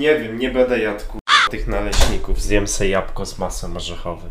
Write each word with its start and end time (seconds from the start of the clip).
Nie 0.00 0.18
wiem, 0.18 0.38
nie 0.38 0.50
będę 0.50 0.78
jadł 0.78 1.00
ku... 1.08 1.18
tych 1.50 1.68
naleśników. 1.68 2.40
Zjem 2.40 2.66
se 2.66 2.88
jabłko 2.88 3.26
z 3.26 3.38
masłem 3.38 3.76
orzechowym. 3.76 4.30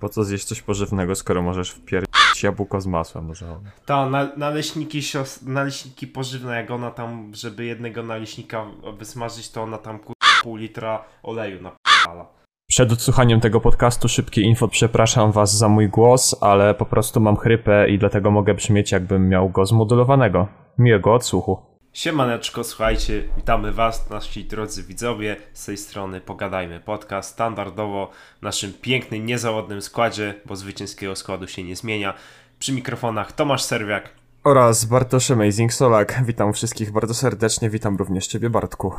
Po 0.00 0.08
co 0.08 0.24
zjeść 0.24 0.44
coś 0.44 0.62
pożywnego, 0.62 1.14
skoro 1.14 1.42
możesz 1.42 1.70
wpierdzić 1.70 2.42
jabłko 2.42 2.80
z 2.80 2.86
masłem 2.86 3.30
orzechowym? 3.30 3.70
Ta, 3.86 4.08
na, 4.08 4.28
naleśniki, 4.36 5.00
sios- 5.00 5.46
naleśniki 5.46 6.06
pożywne, 6.06 6.56
jak 6.56 6.70
ona 6.70 6.90
tam, 6.90 7.32
żeby 7.34 7.64
jednego 7.64 8.02
naleśnika 8.02 8.66
wysmażyć, 8.98 9.50
to 9.50 9.62
ona 9.62 9.78
tam 9.78 9.98
ku... 9.98 10.12
pół 10.42 10.56
litra 10.56 11.04
oleju 11.22 11.58
napala. 11.62 12.26
Przed 12.68 12.92
odsłuchaniem 12.92 13.40
tego 13.40 13.60
podcastu 13.60 14.08
szybkie 14.08 14.40
info, 14.40 14.68
przepraszam 14.68 15.32
was 15.32 15.58
za 15.58 15.68
mój 15.68 15.88
głos, 15.88 16.36
ale 16.40 16.74
po 16.74 16.86
prostu 16.86 17.20
mam 17.20 17.36
chrypę 17.36 17.88
i 17.88 17.98
dlatego 17.98 18.30
mogę 18.30 18.54
brzmieć 18.54 18.92
jakbym 18.92 19.28
miał 19.28 19.50
go 19.50 19.66
zmodulowanego. 19.66 20.48
Miłego 20.78 21.14
odsłuchu. 21.14 21.69
Siemaneczko, 21.92 22.64
słuchajcie, 22.64 23.22
witamy 23.36 23.72
was, 23.72 24.10
nasi 24.10 24.44
drodzy 24.44 24.82
widzowie, 24.82 25.36
z 25.52 25.64
tej 25.64 25.76
strony 25.76 26.20
Pogadajmy 26.20 26.80
Podcast, 26.80 27.30
standardowo 27.30 28.10
w 28.38 28.42
naszym 28.42 28.72
pięknym, 28.72 29.26
niezawodnym 29.26 29.82
składzie, 29.82 30.34
bo 30.46 30.56
zwycięskiego 30.56 31.16
składu 31.16 31.48
się 31.48 31.62
nie 31.64 31.76
zmienia. 31.76 32.14
Przy 32.58 32.72
mikrofonach 32.72 33.32
Tomasz 33.32 33.62
Serwiak, 33.62 34.08
Oraz 34.44 34.84
Bartosz 34.84 35.30
Amazing 35.30 35.72
Solak. 35.72 36.22
Witam 36.24 36.52
wszystkich 36.52 36.92
bardzo 36.92 37.14
serdecznie, 37.14 37.70
witam 37.70 37.96
również 37.96 38.26
ciebie 38.26 38.50
Bartku. 38.50 38.94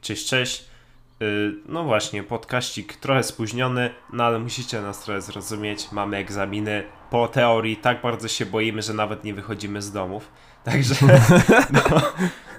cześć, 0.00 0.28
cześć. 0.28 0.73
Yy, 1.24 1.54
No 1.68 1.84
właśnie, 1.84 2.22
podkaścik 2.22 2.96
trochę 2.96 3.22
spóźniony, 3.22 3.90
no 4.12 4.24
ale 4.24 4.38
musicie 4.38 4.80
nas 4.80 5.04
trochę 5.04 5.20
zrozumieć, 5.20 5.92
mamy 5.92 6.16
egzaminy. 6.16 6.84
Po 7.10 7.28
teorii 7.28 7.76
tak 7.76 8.02
bardzo 8.02 8.28
się 8.28 8.46
boimy, 8.46 8.82
że 8.82 8.94
nawet 8.94 9.24
nie 9.24 9.34
wychodzimy 9.34 9.82
z 9.82 9.92
domów, 9.92 10.32
także 10.64 10.94
no, 11.72 12.00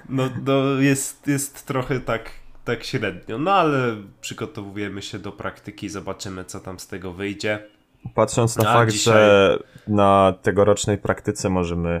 no, 0.08 0.28
no 0.44 0.80
jest, 0.80 1.26
jest 1.28 1.66
trochę 1.66 2.00
tak, 2.00 2.30
tak 2.64 2.84
średnio, 2.84 3.38
no 3.38 3.52
ale 3.52 3.96
przygotowujemy 4.20 5.02
się 5.02 5.18
do 5.18 5.32
praktyki, 5.32 5.88
zobaczymy 5.88 6.44
co 6.44 6.60
tam 6.60 6.78
z 6.78 6.86
tego 6.86 7.12
wyjdzie. 7.12 7.66
Patrząc 8.14 8.56
na 8.56 8.70
A, 8.70 8.74
fakt, 8.74 8.92
dzisiaj- 8.92 9.14
że 9.14 9.58
na 9.88 10.34
tegorocznej 10.42 10.98
praktyce 10.98 11.48
możemy 11.48 12.00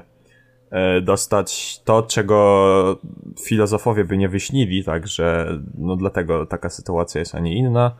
dostać 1.02 1.80
to, 1.84 2.02
czego 2.02 2.98
filozofowie 3.46 4.04
by 4.04 4.16
nie 4.16 4.28
wyśnili, 4.28 4.84
także 4.84 5.46
no 5.78 5.96
dlatego 5.96 6.46
taka 6.46 6.70
sytuacja 6.70 7.18
jest, 7.18 7.34
a 7.34 7.40
nie 7.40 7.54
inna. 7.54 7.96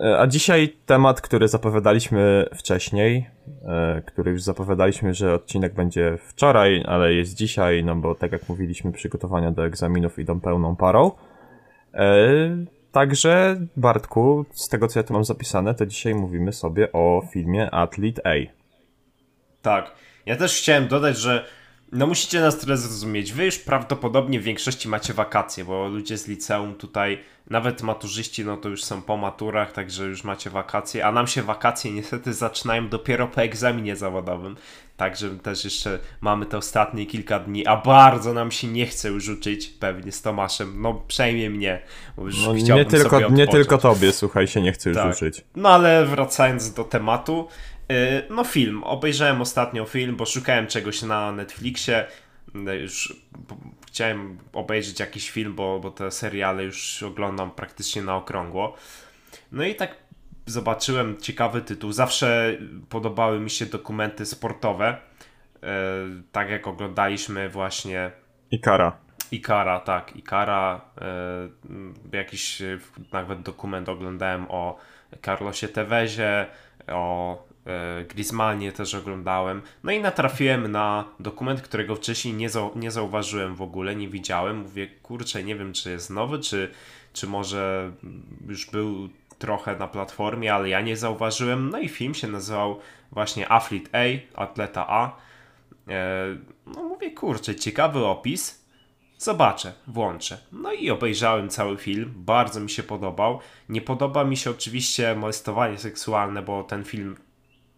E, 0.00 0.18
A 0.18 0.26
dzisiaj 0.26 0.76
temat, 0.86 1.20
który 1.20 1.48
zapowiadaliśmy 1.48 2.46
wcześniej, 2.54 3.26
e, 3.64 4.02
który 4.06 4.30
już 4.30 4.42
zapowiadaliśmy, 4.42 5.14
że 5.14 5.34
odcinek 5.34 5.74
będzie 5.74 6.18
wczoraj, 6.26 6.84
ale 6.86 7.14
jest 7.14 7.34
dzisiaj, 7.34 7.84
no 7.84 7.96
bo 7.96 8.14
tak 8.14 8.32
jak 8.32 8.48
mówiliśmy, 8.48 8.92
przygotowania 8.92 9.50
do 9.50 9.66
egzaminów 9.66 10.18
idą 10.18 10.40
pełną 10.40 10.76
parą. 10.76 11.10
E, 11.94 12.02
Także, 12.92 13.56
Bartku, 13.76 14.44
z 14.52 14.68
tego 14.68 14.88
co 14.88 14.98
ja 14.98 15.02
tu 15.02 15.12
mam 15.12 15.24
zapisane, 15.24 15.74
to 15.74 15.86
dzisiaj 15.86 16.14
mówimy 16.14 16.52
sobie 16.52 16.92
o 16.92 17.22
filmie 17.32 17.70
Athlete 17.70 18.22
A. 18.24 18.30
Tak. 19.62 19.92
Ja 20.26 20.36
też 20.36 20.58
chciałem 20.58 20.88
dodać, 20.88 21.18
że 21.18 21.44
no 21.92 22.06
musicie 22.06 22.40
nas 22.40 22.58
tyle 22.58 22.76
zrozumieć. 22.76 23.32
Wy 23.32 23.44
już 23.44 23.58
prawdopodobnie 23.58 24.40
w 24.40 24.42
większości 24.42 24.88
macie 24.88 25.14
wakacje, 25.14 25.64
bo 25.64 25.88
ludzie 25.88 26.18
z 26.18 26.28
liceum 26.28 26.74
tutaj, 26.74 27.18
nawet 27.50 27.82
maturzyści, 27.82 28.44
no 28.44 28.56
to 28.56 28.68
już 28.68 28.84
są 28.84 29.02
po 29.02 29.16
maturach, 29.16 29.72
także 29.72 30.04
już 30.04 30.24
macie 30.24 30.50
wakacje, 30.50 31.06
a 31.06 31.12
nam 31.12 31.26
się 31.26 31.42
wakacje 31.42 31.92
niestety 31.92 32.34
zaczynają 32.34 32.88
dopiero 32.88 33.28
po 33.28 33.42
egzaminie 33.42 33.96
zawodowym. 33.96 34.56
Także 34.96 35.30
też 35.30 35.64
jeszcze 35.64 35.98
mamy 36.20 36.46
te 36.46 36.58
ostatnie 36.58 37.06
kilka 37.06 37.38
dni, 37.38 37.66
a 37.66 37.76
bardzo 37.76 38.34
nam 38.34 38.50
się 38.50 38.68
nie 38.68 38.86
chce 38.86 39.08
już 39.08 39.28
uczyć, 39.28 39.66
pewnie 39.66 40.12
z 40.12 40.22
Tomaszem, 40.22 40.82
no 40.82 40.94
przejmie 41.08 41.50
mnie, 41.50 41.82
bo 42.16 42.22
już 42.22 42.46
No, 42.46 42.54
nie, 42.54 42.84
tylko, 42.84 43.20
sobie 43.20 43.36
nie 43.36 43.48
tylko 43.48 43.78
tobie, 43.78 44.12
słuchaj, 44.12 44.48
się 44.48 44.60
nie 44.62 44.72
chce 44.72 44.90
już 44.90 44.98
Tak. 44.98 45.16
uczyć. 45.16 45.44
No 45.56 45.68
ale 45.68 46.06
wracając 46.06 46.72
do 46.72 46.84
tematu, 46.84 47.48
no 48.30 48.44
film. 48.44 48.84
Obejrzałem 48.84 49.40
ostatnio 49.40 49.84
film, 49.84 50.16
bo 50.16 50.26
szukałem 50.26 50.66
czegoś 50.66 51.02
na 51.02 51.32
Netflixie. 51.32 52.06
Yy, 52.54 52.76
Już 52.76 53.16
chciałem 53.86 54.38
obejrzeć 54.52 55.00
jakiś 55.00 55.30
film, 55.30 55.54
bo, 55.54 55.80
bo 55.80 55.90
te 55.90 56.10
seriale 56.10 56.64
już 56.64 57.02
oglądam 57.02 57.50
praktycznie 57.50 58.02
na 58.02 58.16
okrągło. 58.16 58.76
No 59.52 59.64
i 59.64 59.74
tak 59.74 59.96
zobaczyłem 60.46 61.16
ciekawy 61.20 61.60
tytuł. 61.60 61.92
Zawsze 61.92 62.56
podobały 62.88 63.40
mi 63.40 63.50
się 63.50 63.66
dokumenty 63.66 64.26
sportowe. 64.26 64.96
Yy, 65.62 65.68
tak 66.32 66.50
jak 66.50 66.66
oglądaliśmy 66.66 67.48
właśnie 67.48 68.10
Ikara. 68.50 68.96
Ikara, 69.32 69.80
tak, 69.80 70.16
Ikara. 70.16 70.80
Jakiś 72.12 72.62
nawet 73.12 73.42
dokument 73.42 73.88
oglądałem 73.88 74.46
o 74.48 74.78
Carlosie 75.22 75.68
Tevezie, 75.68 76.46
o 76.88 77.51
e, 77.66 78.04
Griezmannie 78.04 78.72
też 78.72 78.94
oglądałem. 78.94 79.62
No 79.84 79.92
i 79.92 80.00
natrafiłem 80.00 80.72
na 80.72 81.04
dokument, 81.20 81.62
którego 81.62 81.96
wcześniej 81.96 82.34
nie, 82.34 82.50
zau- 82.50 82.76
nie 82.76 82.90
zauważyłem 82.90 83.54
w 83.54 83.62
ogóle, 83.62 83.96
nie 83.96 84.08
widziałem. 84.08 84.56
Mówię, 84.56 84.86
kurczę, 84.86 85.44
nie 85.44 85.56
wiem 85.56 85.72
czy 85.72 85.90
jest 85.90 86.10
nowy, 86.10 86.38
czy, 86.38 86.70
czy 87.12 87.26
może 87.26 87.92
już 88.48 88.70
był 88.70 89.08
trochę 89.38 89.76
na 89.76 89.88
platformie, 89.88 90.54
ale 90.54 90.68
ja 90.68 90.80
nie 90.80 90.96
zauważyłem. 90.96 91.70
No 91.70 91.78
i 91.78 91.88
film 91.88 92.14
się 92.14 92.28
nazywał 92.28 92.80
właśnie 93.12 93.48
Athlete 93.48 93.90
A, 93.92 94.42
Atleta 94.42 94.86
A. 94.88 95.16
E, 95.88 96.36
no 96.66 96.82
mówię, 96.82 97.10
kurczę, 97.10 97.56
ciekawy 97.56 98.04
opis. 98.04 98.62
Zobaczę, 99.18 99.72
włączę. 99.86 100.38
No 100.52 100.72
i 100.72 100.90
obejrzałem 100.90 101.48
cały 101.48 101.76
film, 101.76 102.12
bardzo 102.16 102.60
mi 102.60 102.70
się 102.70 102.82
podobał. 102.82 103.40
Nie 103.68 103.80
podoba 103.80 104.24
mi 104.24 104.36
się 104.36 104.50
oczywiście 104.50 105.14
molestowanie 105.14 105.78
seksualne, 105.78 106.42
bo 106.42 106.62
ten 106.64 106.84
film 106.84 107.16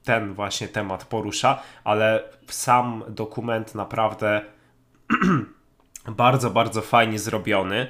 ten 0.05 0.35
właśnie 0.35 0.69
temat 0.69 1.05
porusza, 1.05 1.63
ale 1.85 2.23
sam 2.47 3.05
dokument 3.09 3.75
naprawdę 3.75 4.41
bardzo, 6.07 6.51
bardzo 6.51 6.83
fajnie 6.83 7.19
zrobiony. 7.19 7.87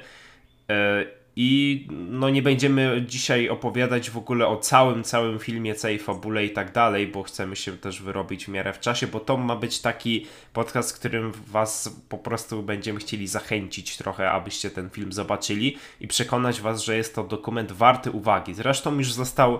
E, 0.69 1.05
I 1.37 1.87
no 1.91 2.29
nie 2.29 2.41
będziemy 2.41 3.03
dzisiaj 3.07 3.49
opowiadać 3.49 4.09
w 4.09 4.17
ogóle 4.17 4.47
o 4.47 4.57
całym, 4.57 5.03
całym 5.03 5.39
filmie, 5.39 5.75
całej 5.75 5.99
fabule 5.99 6.45
i 6.45 6.49
tak 6.49 6.71
dalej, 6.71 7.07
bo 7.07 7.23
chcemy 7.23 7.55
się 7.55 7.77
też 7.77 8.01
wyrobić 8.01 8.45
w 8.45 8.47
miarę 8.47 8.73
w 8.73 8.79
czasie, 8.79 9.07
bo 9.07 9.19
to 9.19 9.37
ma 9.37 9.55
być 9.55 9.81
taki 9.81 10.25
podcast, 10.53 10.91
w 10.91 10.99
którym 10.99 11.31
was 11.47 12.01
po 12.09 12.17
prostu 12.17 12.63
będziemy 12.63 12.99
chcieli 12.99 13.27
zachęcić 13.27 13.97
trochę, 13.97 14.31
abyście 14.31 14.69
ten 14.69 14.89
film 14.89 15.13
zobaczyli 15.13 15.77
i 16.01 16.07
przekonać 16.07 16.61
was, 16.61 16.83
że 16.83 16.97
jest 16.97 17.15
to 17.15 17.23
dokument 17.23 17.71
warty 17.71 18.11
uwagi. 18.11 18.53
Zresztą 18.53 18.97
już 18.97 19.13
został 19.13 19.59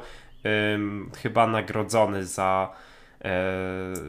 chyba 1.17 1.47
nagrodzony 1.47 2.25
za 2.25 2.73
e, 3.22 3.31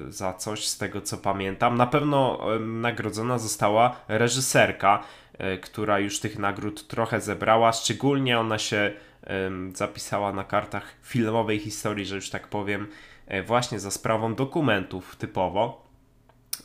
za 0.08 0.32
coś 0.32 0.68
z 0.68 0.78
tego 0.78 1.00
co 1.00 1.18
pamiętam. 1.18 1.76
Na 1.76 1.86
pewno 1.86 2.38
nagrodzona 2.60 3.38
została 3.38 3.96
reżyserka, 4.08 5.02
e, 5.38 5.58
która 5.58 5.98
już 5.98 6.20
tych 6.20 6.38
nagród 6.38 6.86
trochę 6.86 7.20
zebrała. 7.20 7.72
Szczególnie 7.72 8.38
ona 8.38 8.58
się 8.58 8.92
zapisała 9.74 10.32
na 10.32 10.44
kartach 10.44 10.94
filmowej 11.02 11.58
historii, 11.58 12.06
że 12.06 12.14
już 12.14 12.30
tak 12.30 12.48
powiem, 12.48 12.86
e, 13.26 13.42
właśnie 13.42 13.80
za 13.80 13.90
sprawą 13.90 14.34
dokumentów 14.34 15.16
typowo. 15.16 15.85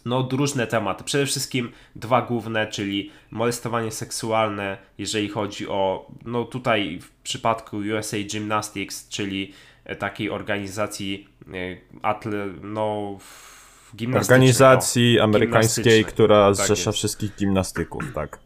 No, 0.06 0.29
różne 0.31 0.67
tematy. 0.67 1.03
Przede 1.03 1.25
wszystkim 1.25 1.72
dwa 1.95 2.22
główne, 2.22 2.67
czyli 2.67 3.12
molestowanie 3.31 3.91
seksualne, 3.91 4.78
jeżeli 4.97 5.29
chodzi 5.29 5.67
o, 5.67 6.12
no 6.25 6.45
tutaj 6.45 7.00
w 7.01 7.12
przypadku 7.12 7.78
USA 7.78 8.17
Gymnastics, 8.34 9.09
czyli 9.09 9.53
e, 9.85 9.95
takiej 9.95 10.29
organizacji 10.29 11.28
e, 11.47 11.51
atle, 12.01 12.47
no. 12.62 13.17
Organizacji 14.16 15.19
o, 15.19 15.23
amerykańskiej, 15.23 16.06
która 16.06 16.45
Tak 16.45 16.56
zrzesza 16.56 16.89
jest. 16.89 16.97
wszystkich 16.97 17.35
gimnastyków, 17.35 18.03
tak. 18.16 18.39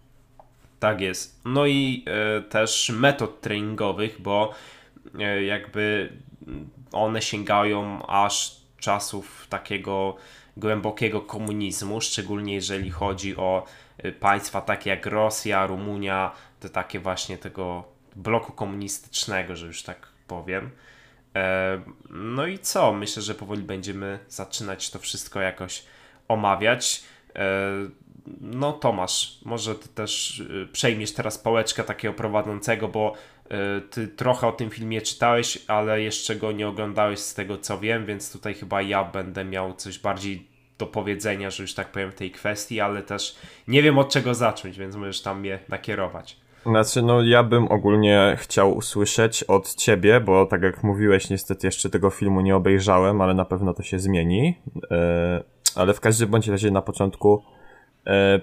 Tak 0.79 1.01
jest. 1.01 1.41
No 1.45 1.65
i 1.65 2.05
e, 2.07 2.41
też 2.41 2.91
metod 2.95 3.41
treningowych, 3.41 4.21
bo 4.21 4.53
jakby 5.45 6.13
one 6.91 7.21
sięgają 7.21 8.07
aż 8.07 8.61
czasów 8.77 9.47
takiego 9.49 10.15
głębokiego 10.57 11.21
komunizmu, 11.21 12.01
szczególnie 12.01 12.53
jeżeli 12.53 12.91
chodzi 12.91 13.37
o 13.37 13.65
e, 13.97 14.11
państwa 14.11 14.61
takie 14.61 14.89
jak 14.89 15.05
Rosja, 15.05 15.67
Rumunia, 15.67 16.31
te 16.59 16.69
takie 16.69 16.99
właśnie 16.99 17.37
tego 17.37 17.83
bloku 18.15 18.51
komunistycznego, 18.53 19.55
że 19.55 19.67
już 19.67 19.83
tak 19.83 20.07
powiem. 20.27 20.71
E, 21.35 21.81
No 22.09 22.47
i 22.47 22.59
co? 22.59 22.93
Myślę, 22.93 23.21
że 23.21 23.35
powoli 23.35 23.61
będziemy 23.63 24.19
zaczynać 24.29 24.89
to 24.89 24.99
wszystko 24.99 25.41
jakoś 25.41 25.83
omawiać. 26.27 27.03
E, 27.35 27.41
No, 28.41 28.73
Tomasz, 28.73 29.39
może 29.45 29.75
ty 29.75 29.87
też 29.89 30.39
y, 30.39 30.67
przejmiesz 30.71 31.13
teraz 31.13 31.37
pałeczkę 31.37 31.83
takiego 31.83 32.13
prowadzącego, 32.13 32.87
bo 32.87 33.13
y, 33.13 33.34
ty 33.89 34.07
trochę 34.07 34.47
o 34.47 34.51
tym 34.51 34.69
filmie 34.69 35.01
czytałeś, 35.01 35.57
ale 35.67 36.01
jeszcze 36.01 36.35
go 36.35 36.51
nie 36.51 36.67
oglądałeś 36.67 37.19
z 37.19 37.33
tego 37.33 37.57
co 37.57 37.79
wiem, 37.79 38.05
więc 38.05 38.31
tutaj 38.31 38.53
chyba 38.53 38.81
ja 38.81 39.03
będę 39.03 39.45
miał 39.45 39.73
coś 39.73 39.99
bardziej 39.99 40.47
do 40.77 40.87
powiedzenia, 40.87 41.49
że 41.49 41.63
już 41.63 41.73
tak 41.73 41.91
powiem 41.91 42.11
w 42.11 42.15
tej 42.15 42.31
kwestii, 42.31 42.81
ale 42.81 43.03
też 43.03 43.35
nie 43.67 43.83
wiem 43.83 43.97
od 43.97 44.09
czego 44.09 44.33
zacząć, 44.33 44.77
więc 44.77 44.95
możesz 44.95 45.21
tam 45.21 45.39
mnie 45.39 45.59
nakierować. 45.69 46.37
Znaczy, 46.65 47.01
no 47.01 47.21
ja 47.21 47.43
bym 47.43 47.71
ogólnie 47.71 48.35
chciał 48.39 48.77
usłyszeć 48.77 49.43
od 49.43 49.75
ciebie, 49.75 50.19
bo 50.19 50.45
tak 50.45 50.61
jak 50.61 50.83
mówiłeś, 50.83 51.29
niestety 51.29 51.67
jeszcze 51.67 51.89
tego 51.89 52.09
filmu 52.09 52.41
nie 52.41 52.55
obejrzałem, 52.55 53.21
ale 53.21 53.33
na 53.33 53.45
pewno 53.45 53.73
to 53.73 53.83
się 53.83 53.99
zmieni. 53.99 54.61
E, 54.91 55.43
ale 55.75 55.93
w 55.93 55.99
każdym 55.99 56.29
bądź 56.29 56.47
razie 56.47 56.71
na 56.71 56.81
początku 56.81 57.43
e, 57.43 57.54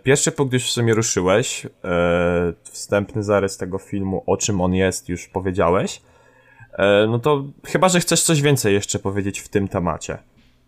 pierwszy 0.02 0.32
punkt 0.32 0.52
już 0.52 0.64
w 0.64 0.70
sumie 0.70 0.94
ruszyłeś. 0.94 1.66
E, 1.84 2.52
wstępny 2.62 3.22
zarys 3.22 3.56
tego 3.56 3.78
filmu, 3.78 4.22
o 4.26 4.36
czym 4.36 4.60
on 4.60 4.74
jest, 4.74 5.08
już 5.08 5.28
powiedziałeś. 5.28 6.02
E, 6.72 7.06
no 7.06 7.18
to 7.18 7.44
chyba, 7.66 7.88
że 7.88 8.00
chcesz 8.00 8.22
coś 8.22 8.42
więcej 8.42 8.74
jeszcze 8.74 8.98
powiedzieć 8.98 9.40
w 9.40 9.48
tym 9.48 9.68
temacie. 9.68 10.18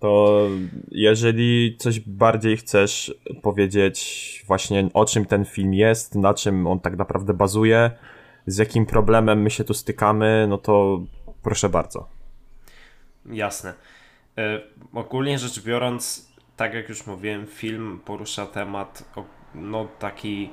To 0.00 0.40
jeżeli 0.90 1.76
coś 1.78 2.00
bardziej 2.00 2.56
chcesz 2.56 3.14
powiedzieć 3.42 4.44
właśnie 4.46 4.88
o 4.94 5.04
czym 5.04 5.24
ten 5.24 5.44
film 5.44 5.74
jest, 5.74 6.14
na 6.14 6.34
czym 6.34 6.66
on 6.66 6.80
tak 6.80 6.96
naprawdę 6.96 7.34
bazuje, 7.34 7.90
z 8.46 8.58
jakim 8.58 8.86
problemem 8.86 9.42
my 9.42 9.50
się 9.50 9.64
tu 9.64 9.74
stykamy, 9.74 10.46
no 10.48 10.58
to 10.58 11.00
proszę 11.42 11.68
bardzo. 11.68 12.08
Jasne. 13.26 13.74
E, 14.38 14.60
ogólnie 14.92 15.38
rzecz 15.38 15.62
biorąc, 15.62 16.32
tak 16.56 16.74
jak 16.74 16.88
już 16.88 17.06
mówiłem, 17.06 17.46
film 17.46 18.00
porusza 18.04 18.46
temat 18.46 19.14
no 19.54 19.88
taki 19.98 20.50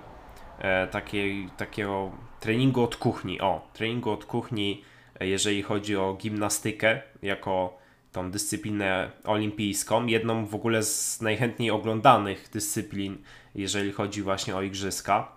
e, 0.59 0.87
takiej, 0.87 1.49
takiego 1.57 2.11
treningu 2.39 2.83
od 2.83 2.95
kuchni. 2.95 3.41
O, 3.41 3.69
treningu 3.73 4.09
od 4.11 4.25
kuchni, 4.25 4.83
e, 5.19 5.27
jeżeli 5.27 5.63
chodzi 5.63 5.95
o 5.95 6.13
gimnastykę 6.13 7.01
jako 7.21 7.77
tą 8.11 8.31
dyscyplinę 8.31 9.11
olimpijską, 9.23 10.05
jedną 10.05 10.45
w 10.45 10.55
ogóle 10.55 10.83
z 10.83 11.21
najchętniej 11.21 11.71
oglądanych 11.71 12.49
dyscyplin, 12.53 13.17
jeżeli 13.55 13.91
chodzi 13.91 14.21
właśnie 14.21 14.55
o 14.55 14.61
igrzyska. 14.61 15.31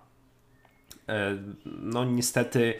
E, 1.09 1.37
no 1.65 2.05
niestety 2.05 2.73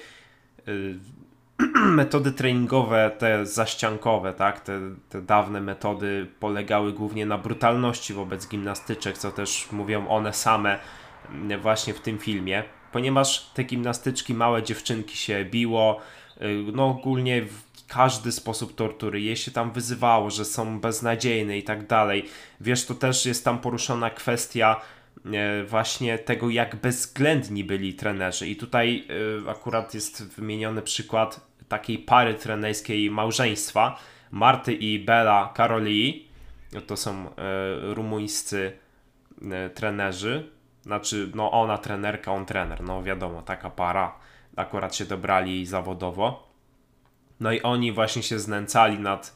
metody 2.02 2.32
treningowe, 2.32 3.12
te 3.18 3.46
zaściankowe, 3.46 4.34
tak, 4.34 4.60
te, 4.60 4.80
te 5.10 5.22
dawne 5.22 5.62
metody 5.62 6.28
polegały 6.40 6.94
głównie 6.94 7.26
na 7.26 7.38
brutalności 7.38 8.14
wobec 8.14 8.48
gimnastyczek, 8.48 9.18
co 9.18 9.32
też 9.32 9.68
mówią 9.72 10.08
one 10.08 10.34
same 10.34 10.80
właśnie 11.62 11.94
w 11.94 12.00
tym 12.00 12.20
filmie, 12.20 12.64
ponieważ 12.92 13.50
te 13.54 13.64
gimnastyczki, 13.64 14.34
małe 14.34 14.64
dziewczynki 14.64 15.18
się 15.18 15.46
biło, 15.46 16.00
e, 16.38 16.48
no 16.74 16.86
ogólnie 16.86 17.46
każdy 17.88 18.32
sposób 18.32 18.76
tortury, 18.76 19.22
je 19.22 19.36
się 19.36 19.52
tam 19.52 19.72
wyzywało, 19.72 20.30
że 20.30 20.46
są 20.46 20.80
beznadziejne 20.80 21.58
i 21.58 21.64
tak 21.64 21.88
dalej. 21.88 22.26
Wiesz, 22.62 22.86
to 22.86 22.96
też 22.96 23.26
jest 23.26 23.46
tam 23.46 23.60
poruszona 23.60 24.10
kwestia 24.10 24.82
właśnie 25.68 26.20
tego, 26.20 26.50
jak 26.50 26.76
bezwzględni 26.76 27.64
byli 27.64 27.94
trenerzy. 27.94 28.48
I 28.48 28.56
tutaj 28.56 29.08
e, 29.46 29.50
akurat 29.50 29.94
jest 29.94 30.36
wymieniony 30.36 30.82
przykład 30.82 31.48
takiej 31.68 31.98
pary 32.00 32.34
trenerskiej 32.34 33.12
małżeństwa, 33.12 34.00
Marty 34.32 34.74
i 34.74 35.00
Bela 35.00 35.52
Karolii. 35.56 36.30
To 36.88 36.98
są 36.98 37.12
e, 37.12 37.34
rumuńscy 37.94 38.72
trenerzy. 39.74 40.50
Znaczy, 40.82 41.32
no 41.36 41.52
ona 41.52 41.78
trenerka, 41.78 42.32
on 42.32 42.46
trener. 42.46 42.84
No 42.84 43.04
wiadomo, 43.04 43.42
taka 43.42 43.70
para 43.70 44.16
akurat 44.56 44.96
się 44.96 45.06
dobrali 45.06 45.66
zawodowo. 45.66 46.48
No 47.40 47.52
i 47.52 47.62
oni 47.62 47.92
właśnie 47.92 48.24
się 48.24 48.40
znęcali 48.40 49.00
nad, 49.00 49.28
e, 49.28 49.36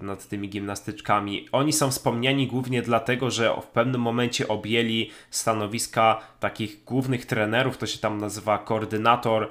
nad 0.00 0.28
tymi 0.28 0.48
gimnastyczkami. 0.48 1.48
Oni 1.52 1.72
są 1.72 1.90
wspomniani 1.90 2.46
głównie 2.46 2.82
dlatego, 2.82 3.30
że 3.30 3.54
w 3.62 3.66
pewnym 3.66 4.00
momencie 4.00 4.48
objęli 4.48 5.10
stanowiska 5.30 6.20
takich 6.40 6.84
głównych 6.84 7.26
trenerów, 7.26 7.78
to 7.78 7.86
się 7.86 7.98
tam 7.98 8.18
nazywa 8.18 8.58
koordynator 8.58 9.42
e, 9.42 9.48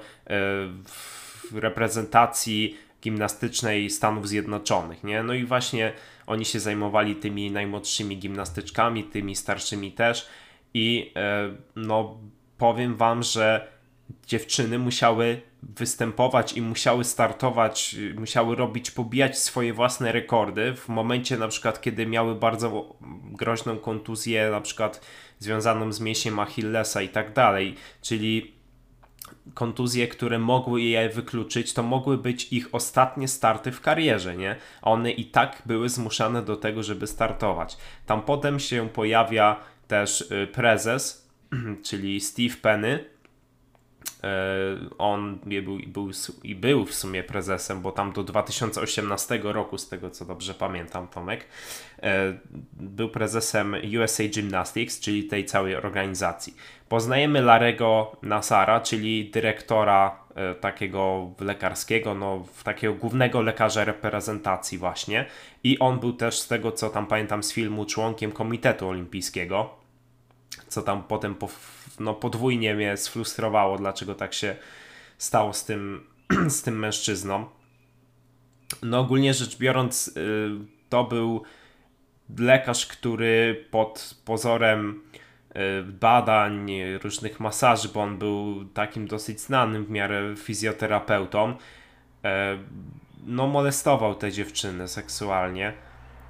w 1.50 1.54
reprezentacji 1.54 2.76
gimnastycznej 3.02 3.90
Stanów 3.90 4.28
Zjednoczonych, 4.28 5.04
nie? 5.04 5.22
No 5.22 5.34
i 5.34 5.44
właśnie 5.44 5.92
oni 6.26 6.44
się 6.44 6.60
zajmowali 6.60 7.16
tymi 7.16 7.50
najmłodszymi 7.50 8.18
gimnastyczkami, 8.18 9.04
tymi 9.04 9.36
starszymi 9.36 9.92
też 9.92 10.28
i 10.74 11.12
e, 11.16 11.50
no 11.76 12.18
powiem 12.58 12.96
wam, 12.96 13.22
że 13.22 13.68
dziewczyny 14.26 14.78
musiały 14.78 15.40
występować 15.62 16.52
i 16.52 16.62
musiały 16.62 17.04
startować, 17.04 17.96
musiały 18.18 18.56
robić, 18.56 18.90
pobijać 18.90 19.38
swoje 19.38 19.72
własne 19.72 20.12
rekordy 20.12 20.74
w 20.74 20.88
momencie 20.88 21.36
na 21.36 21.48
przykład, 21.48 21.80
kiedy 21.80 22.06
miały 22.06 22.34
bardzo 22.34 22.96
groźną 23.24 23.78
kontuzję, 23.78 24.50
na 24.50 24.60
przykład 24.60 25.00
związaną 25.38 25.92
z 25.92 26.00
mięsiem 26.00 26.38
Achillesa 26.38 27.02
i 27.02 27.08
tak 27.08 27.32
dalej, 27.32 27.74
czyli 28.02 28.58
kontuzje, 29.54 30.08
które 30.08 30.38
mogły 30.38 30.82
je 30.82 31.08
wykluczyć, 31.08 31.72
to 31.72 31.82
mogły 31.82 32.18
być 32.18 32.52
ich 32.52 32.74
ostatnie 32.74 33.28
starty 33.28 33.72
w 33.72 33.80
karierze, 33.80 34.36
nie? 34.36 34.56
One 34.82 35.10
i 35.10 35.24
tak 35.24 35.62
były 35.66 35.88
zmuszane 35.88 36.42
do 36.42 36.56
tego, 36.56 36.82
żeby 36.82 37.06
startować. 37.06 37.76
Tam 38.06 38.22
potem 38.22 38.60
się 38.60 38.88
pojawia 38.88 39.60
też 39.88 40.20
y, 40.20 40.46
prezes, 40.52 41.28
czyli 41.86 42.20
Steve 42.20 42.56
Penny, 42.62 43.04
on 44.98 45.38
był, 45.44 45.78
był, 45.86 46.10
i 46.42 46.54
był 46.54 46.84
w 46.84 46.94
sumie 46.94 47.22
prezesem, 47.22 47.80
bo 47.82 47.92
tam 47.92 48.12
do 48.12 48.24
2018 48.24 49.40
roku, 49.42 49.78
z 49.78 49.88
tego 49.88 50.10
co 50.10 50.24
dobrze 50.24 50.54
pamiętam, 50.54 51.08
Tomek, 51.08 51.46
e, 52.02 52.38
był 52.72 53.08
prezesem 53.08 53.76
USA 54.00 54.22
Gymnastics, 54.34 55.00
czyli 55.00 55.24
tej 55.24 55.44
całej 55.44 55.76
organizacji. 55.76 56.56
Poznajemy 56.88 57.42
Larego 57.42 58.16
Nasara, 58.22 58.80
czyli 58.80 59.30
dyrektora 59.30 60.18
e, 60.34 60.54
takiego 60.54 61.30
lekarskiego, 61.40 62.14
no, 62.14 62.46
takiego 62.64 62.94
głównego 62.94 63.42
lekarza 63.42 63.84
reprezentacji 63.84 64.78
właśnie 64.78 65.26
i 65.64 65.78
on 65.78 66.00
był 66.00 66.12
też 66.12 66.40
z 66.40 66.48
tego 66.48 66.72
co 66.72 66.90
tam 66.90 67.06
pamiętam 67.06 67.42
z 67.42 67.52
filmu 67.52 67.84
członkiem 67.84 68.32
Komitetu 68.32 68.88
Olimpijskiego, 68.88 69.70
co 70.68 70.82
tam 70.82 71.02
potem 71.02 71.34
po 71.34 71.48
no, 72.00 72.14
podwójnie 72.14 72.74
mnie 72.74 72.96
sfrustrowało, 72.96 73.78
dlaczego 73.78 74.14
tak 74.14 74.34
się 74.34 74.56
stało 75.18 75.52
z 75.52 75.64
tym, 75.64 76.06
z 76.48 76.62
tym 76.62 76.78
mężczyzną. 76.78 77.46
No 78.82 78.98
ogólnie 78.98 79.34
rzecz 79.34 79.58
biorąc, 79.58 80.08
y, 80.08 80.50
to 80.88 81.04
był 81.04 81.42
lekarz, 82.38 82.86
który 82.86 83.66
pod 83.70 84.14
pozorem 84.24 85.02
y, 85.80 85.82
badań, 85.84 86.70
różnych 87.02 87.40
masaży, 87.40 87.88
bo 87.88 88.02
on 88.02 88.18
był 88.18 88.64
takim 88.64 89.06
dosyć 89.06 89.40
znanym 89.40 89.84
w 89.84 89.90
miarę 89.90 90.34
fizjoterapeutą, 90.36 91.50
y, 91.50 91.56
no 93.26 93.46
molestował 93.46 94.14
te 94.14 94.32
dziewczyny 94.32 94.88
seksualnie. 94.88 95.72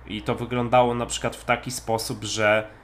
I 0.06 0.22
to 0.22 0.34
wyglądało 0.34 0.94
na 0.94 1.06
przykład 1.06 1.37
w 1.37 1.44
taki 1.44 1.70
sposób, 1.70 2.25
że 2.25 2.68
E, 2.68 2.77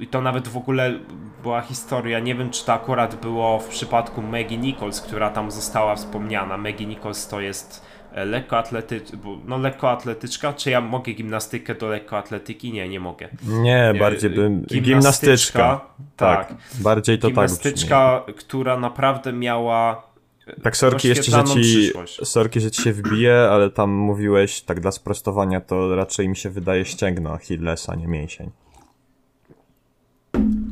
I 0.00 0.06
to 0.06 0.20
nawet 0.20 0.48
w 0.48 0.56
ogóle 0.56 0.98
była 1.42 1.60
historia, 1.60 2.20
nie 2.20 2.34
wiem 2.34 2.50
czy 2.50 2.64
to 2.64 2.72
akurat 2.72 3.14
było 3.14 3.58
w 3.58 3.68
przypadku 3.68 4.22
Maggie 4.22 4.58
Nichols, 4.58 5.00
która 5.00 5.30
tam 5.30 5.50
została 5.50 5.94
wspomniana. 5.96 6.56
Maggie 6.56 6.86
Nichols 6.86 7.28
to 7.28 7.40
jest 7.40 7.86
e, 8.12 8.24
lekkoatletyczka, 8.24 9.16
no 9.46 9.58
lekkoatletyczka, 9.58 10.52
czy 10.52 10.70
ja 10.70 10.80
mogę 10.80 11.12
gimnastykę 11.12 11.74
do 11.74 11.88
lekkoatletyki? 11.88 12.72
Nie, 12.72 12.88
nie 12.88 13.00
mogę. 13.00 13.28
Nie, 13.46 13.88
e, 13.88 13.94
bardziej 13.94 14.30
bym... 14.30 14.60
Gimnastyczka, 14.60 14.80
gimnastyczka 14.80 15.80
tak, 16.16 16.48
tak. 16.48 16.58
Bardziej 16.74 17.18
to 17.18 17.28
gimnastyczka, 17.28 18.22
tak 18.26 18.34
która 18.34 18.76
naprawdę 18.76 19.32
miała 19.32 20.14
tak, 20.62 20.76
sorki 20.76 21.08
jeszcze, 21.08 21.30
że 21.30 21.44
ci, 21.44 21.92
sorki, 22.24 22.60
że 22.60 22.70
ci 22.70 22.82
się 22.82 22.92
wbije, 22.92 23.48
ale 23.50 23.70
tam 23.70 23.90
mówiłeś, 23.90 24.60
tak 24.60 24.80
dla 24.80 24.92
sprostowania, 24.92 25.60
to 25.60 25.96
raczej 25.96 26.28
mi 26.28 26.36
się 26.36 26.50
wydaje 26.50 26.84
ścięgno 26.84 27.32
Achillesa, 27.32 27.94
nie 27.94 28.06
mięsień. 28.06 28.50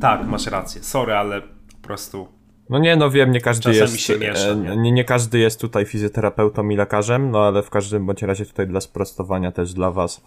Tak, 0.03 0.27
masz 0.27 0.47
rację. 0.47 0.83
Sorry, 0.83 1.13
ale 1.13 1.41
po 1.41 1.77
prostu. 1.81 2.27
No 2.69 2.79
nie, 2.79 2.95
no 2.95 3.09
wiem, 3.09 3.31
nie 3.31 3.41
każdy 3.41 3.75
jest. 3.75 3.99
Się 3.99 4.17
miesza, 4.17 4.47
e, 4.47 4.55
nie? 4.55 4.77
nie? 4.77 4.91
Nie, 4.91 5.03
każdy 5.03 5.39
jest 5.39 5.61
tutaj 5.61 5.85
fizjoterapeutą 5.85 6.69
i 6.69 6.75
lekarzem, 6.75 7.31
no 7.31 7.43
ale 7.43 7.63
w 7.63 7.69
każdym 7.69 8.05
bądź 8.05 8.21
razie 8.21 8.45
tutaj 8.45 8.67
dla 8.67 8.81
sprostowania 8.81 9.51
też 9.51 9.73
dla 9.73 9.91
was 9.91 10.23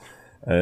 e, 0.46 0.52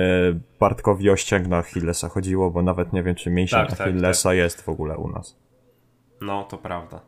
Bartkowi 0.61 1.11
o 1.11 1.17
ścięgno 1.17 1.57
Achillesa 1.57 2.09
chodziło, 2.09 2.51
bo 2.51 2.63
nawet 2.63 2.93
nie 2.93 3.03
wiem, 3.03 3.15
czy 3.15 3.31
mięsień 3.31 3.61
tak, 3.61 3.71
tak 3.71 3.81
Achillesa 3.81 4.23
tak, 4.23 4.31
tak. 4.31 4.37
jest 4.37 4.63
w 4.63 4.69
ogóle 4.69 4.97
u 4.97 5.09
nas. 5.09 5.37
No, 6.21 6.45
to 6.45 6.59
prawda. 6.59 7.01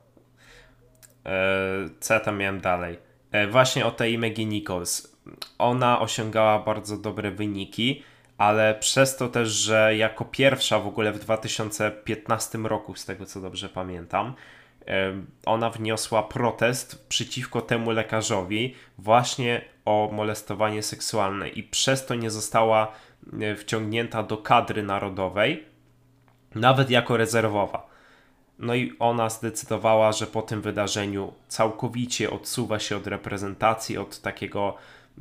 E, 1.26 1.32
co 2.00 2.14
ja 2.14 2.20
tam 2.20 2.38
miałem 2.38 2.60
dalej? 2.60 2.98
E, 3.32 3.46
właśnie 3.46 3.86
o 3.86 3.90
tej 3.90 4.18
Maggie 4.18 4.46
Nichols. 4.46 5.16
Ona 5.58 6.00
osiągała 6.00 6.58
bardzo 6.58 6.96
dobre 6.96 7.30
wyniki 7.30 8.02
ale 8.38 8.75
przez 8.75 9.16
to 9.16 9.28
też, 9.28 9.49
że 9.49 9.97
jako 9.97 10.25
pierwsza 10.25 10.78
w 10.78 10.87
ogóle 10.87 11.12
w 11.12 11.19
2015 11.19 12.59
roku, 12.59 12.95
z 12.95 13.05
tego 13.05 13.26
co 13.26 13.40
dobrze 13.40 13.69
pamiętam, 13.69 14.35
ona 15.47 15.71
wniosła 15.71 16.23
protest 16.23 17.09
przeciwko 17.09 17.61
temu 17.61 17.90
lekarzowi 17.90 18.75
właśnie 18.99 19.64
o 19.85 20.11
molestowanie 20.12 20.83
seksualne 20.83 21.49
i 21.49 21.62
przez 21.62 22.07
to 22.07 22.14
nie 22.14 22.31
została 22.31 22.93
e, 23.40 23.57
wciągnięta 23.57 24.23
do 24.23 24.37
kadry 24.37 24.83
narodowej, 24.83 25.64
nawet 26.55 26.90
jako 26.90 27.16
rezerwowa. 27.16 27.87
No 28.59 28.75
i 28.75 28.93
ona 28.99 29.31
zdecydowała, 29.31 30.12
że 30.12 30.26
po 30.26 30.43
tym 30.43 30.62
wydarzeniu 30.62 31.33
całkowicie 31.49 32.31
odsuwa 32.31 32.78
się 32.78 32.97
od 32.97 33.07
reprezentacji, 33.07 33.99
od 33.99 34.21
takiego 34.21 34.76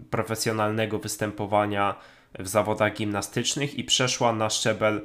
profesjonalnego 0.10 1.00
występowania 1.00 1.95
w 2.39 2.47
zawodach 2.47 2.93
gimnastycznych 2.93 3.75
i 3.75 3.83
przeszła 3.83 4.33
na 4.33 4.49
szczebel 4.49 5.01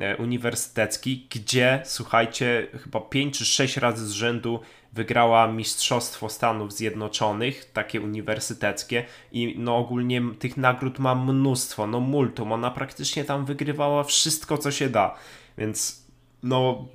e, 0.00 0.16
uniwersytecki, 0.16 1.26
gdzie, 1.30 1.82
słuchajcie, 1.84 2.66
chyba 2.84 3.00
5 3.00 3.38
czy 3.38 3.44
6 3.44 3.76
razy 3.76 4.06
z 4.06 4.10
rzędu 4.10 4.60
wygrała 4.92 5.46
Mistrzostwo 5.46 6.28
Stanów 6.28 6.72
Zjednoczonych, 6.72 7.72
takie 7.72 8.00
uniwersyteckie 8.00 9.04
i 9.32 9.54
no 9.58 9.76
ogólnie 9.76 10.22
tych 10.38 10.56
nagród 10.56 10.98
ma 10.98 11.14
mnóstwo, 11.14 11.86
no 11.86 12.00
multum, 12.00 12.52
ona 12.52 12.70
praktycznie 12.70 13.24
tam 13.24 13.44
wygrywała 13.44 14.04
wszystko, 14.04 14.58
co 14.58 14.70
się 14.70 14.88
da, 14.88 15.14
więc 15.58 16.06
no 16.42 16.88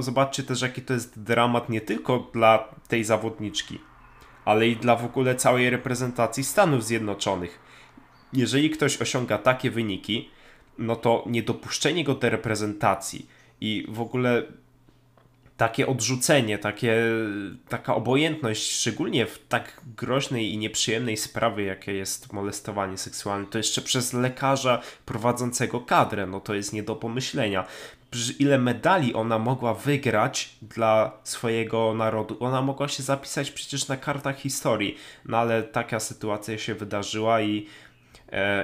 zobaczcie 0.00 0.42
też, 0.42 0.62
jaki 0.62 0.82
to 0.82 0.94
jest 0.94 1.22
dramat 1.22 1.68
nie 1.68 1.80
tylko 1.80 2.30
dla 2.32 2.68
tej 2.88 3.04
zawodniczki, 3.04 3.78
ale 4.44 4.68
i 4.68 4.76
dla 4.76 4.96
w 4.96 5.04
ogóle 5.04 5.34
całej 5.34 5.70
reprezentacji 5.70 6.44
Stanów 6.44 6.84
Zjednoczonych. 6.84 7.69
Jeżeli 8.32 8.70
ktoś 8.70 9.02
osiąga 9.02 9.38
takie 9.38 9.70
wyniki, 9.70 10.28
no 10.78 10.96
to 10.96 11.24
niedopuszczenie 11.26 12.04
go 12.04 12.14
do 12.14 12.30
reprezentacji 12.30 13.26
i 13.60 13.86
w 13.88 14.00
ogóle 14.00 14.42
takie 15.60 15.86
odrzucenie, 15.86 16.58
takie, 16.58 17.02
taka 17.68 17.94
obojętność, 17.94 18.72
szczególnie 18.72 19.26
w 19.26 19.38
tak 19.48 19.80
groźnej 19.96 20.52
i 20.52 20.58
nieprzyjemnej 20.58 21.16
sprawie, 21.16 21.64
jakie 21.64 21.92
jest 21.92 22.32
molestowanie 22.32 22.98
seksualne, 22.98 23.46
to 23.46 23.58
jeszcze 23.58 23.82
przez 23.82 24.12
lekarza 24.12 24.82
prowadzącego 25.06 25.80
kadrę, 25.80 26.26
no 26.26 26.40
to 26.40 26.54
jest 26.54 26.72
nie 26.72 26.82
do 26.82 26.96
pomyślenia. 26.96 27.64
Ile 28.38 28.58
medali 28.58 29.14
ona 29.14 29.38
mogła 29.38 29.74
wygrać 29.74 30.56
dla 30.62 31.12
swojego 31.24 31.94
narodu? 31.94 32.36
Ona 32.40 32.62
mogła 32.62 32.88
się 32.88 33.02
zapisać 33.02 33.50
przecież 33.50 33.88
na 33.88 33.96
kartach 33.96 34.38
historii, 34.38 34.96
no 35.24 35.38
ale 35.38 35.62
taka 35.62 36.00
sytuacja 36.00 36.58
się 36.58 36.74
wydarzyła 36.74 37.40
i 37.40 37.66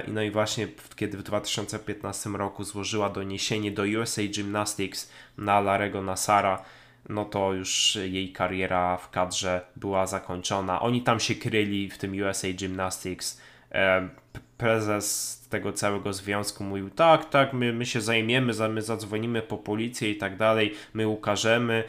no 0.07 0.21
i 0.21 0.31
właśnie 0.31 0.67
kiedy 0.95 1.17
w 1.17 1.23
2015 1.23 2.29
roku 2.29 2.63
złożyła 2.63 3.09
doniesienie 3.09 3.71
do 3.71 3.83
USA 4.01 4.21
Gymnastics 4.35 5.11
na 5.37 5.59
Larego 5.61 6.01
Nassara, 6.01 6.65
no 7.09 7.25
to 7.25 7.53
już 7.53 7.97
jej 8.03 8.31
kariera 8.31 8.97
w 8.97 9.09
kadrze 9.09 9.61
była 9.75 10.07
zakończona. 10.07 10.81
Oni 10.81 11.01
tam 11.01 11.19
się 11.19 11.35
kryli 11.35 11.89
w 11.89 11.97
tym 11.97 12.21
USA 12.27 12.47
Gymnastics. 12.59 13.41
E, 13.71 14.09
prezes 14.57 15.37
tego 15.49 15.73
całego 15.73 16.13
związku 16.13 16.63
mówił: 16.63 16.89
Tak, 16.89 17.29
tak, 17.29 17.53
my, 17.53 17.73
my 17.73 17.85
się 17.85 18.01
zajmiemy, 18.01 18.53
my 18.69 18.81
zadzwonimy 18.81 19.41
po 19.41 19.57
policję 19.57 20.11
i 20.11 20.15
tak 20.15 20.37
dalej, 20.37 20.73
my 20.93 21.07
ukażemy. 21.07 21.83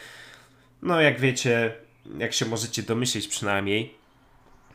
No, 0.82 1.00
jak 1.00 1.20
wiecie, 1.20 1.72
jak 2.18 2.32
się 2.32 2.46
możecie 2.46 2.82
domyśleć, 2.82 3.28
przynajmniej 3.28 3.94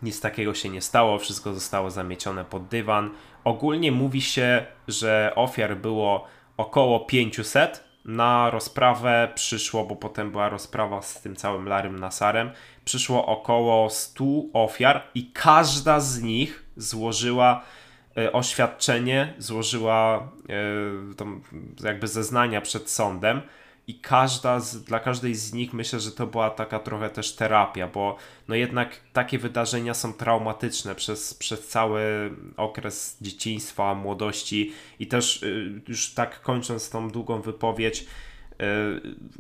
nic 0.04 0.22
takiego 0.22 0.54
się 0.54 0.70
nie 0.70 0.82
stało, 0.82 1.20
wszystko 1.20 1.54
zostało 1.54 1.92
zamiecione 1.92 2.46
pod 2.46 2.68
dywan. 2.68 3.10
Ogólnie 3.44 3.92
mówi 3.92 4.22
się, 4.22 4.66
że 4.88 5.32
ofiar 5.36 5.78
było 5.78 6.28
około 6.58 7.00
500 7.00 7.84
na 8.06 8.50
rozprawę 8.50 9.32
przyszło, 9.36 9.86
bo 9.86 9.96
potem 9.96 10.32
była 10.32 10.50
rozprawa 10.50 11.02
z 11.02 11.22
tym 11.22 11.36
całym 11.36 11.68
Larym 11.68 12.00
Nasarem, 12.00 12.52
przyszło 12.86 13.26
około 13.26 13.90
100 13.90 14.24
ofiar 14.54 15.04
i 15.16 15.32
każda 15.32 16.00
z 16.00 16.22
nich 16.22 16.66
złożyła 16.78 17.64
e, 18.18 18.32
oświadczenie, 18.32 19.34
złożyła 19.38 20.30
e, 21.82 21.86
jakby 21.86 22.08
zeznania 22.08 22.62
przed 22.62 22.90
sądem 22.90 23.42
i 23.88 24.00
każda 24.00 24.60
z, 24.60 24.84
dla 24.84 25.00
każdej 25.00 25.36
z 25.36 25.54
nich 25.54 25.74
myślę, 25.74 26.00
że 26.00 26.12
to 26.12 26.28
była 26.28 26.50
taka 26.50 26.80
trochę 26.80 27.10
też 27.10 27.36
terapia, 27.36 27.88
bo 27.88 28.18
no 28.48 28.56
jednak 28.56 29.00
takie 29.14 29.40
wydarzenia 29.40 29.94
są 29.94 30.14
traumatyczne 30.14 30.96
przez, 30.96 31.34
przez 31.34 31.68
cały 31.68 32.32
okres 32.58 33.18
dzieciństwa, 33.22 33.96
młodości 33.96 34.74
i 35.00 35.08
też 35.08 35.44
y, 35.44 35.82
już 35.88 36.14
tak 36.14 36.42
kończąc 36.42 36.90
tą 36.90 37.10
długą 37.10 37.42
wypowiedź, 37.42 38.02
y, 38.02 38.06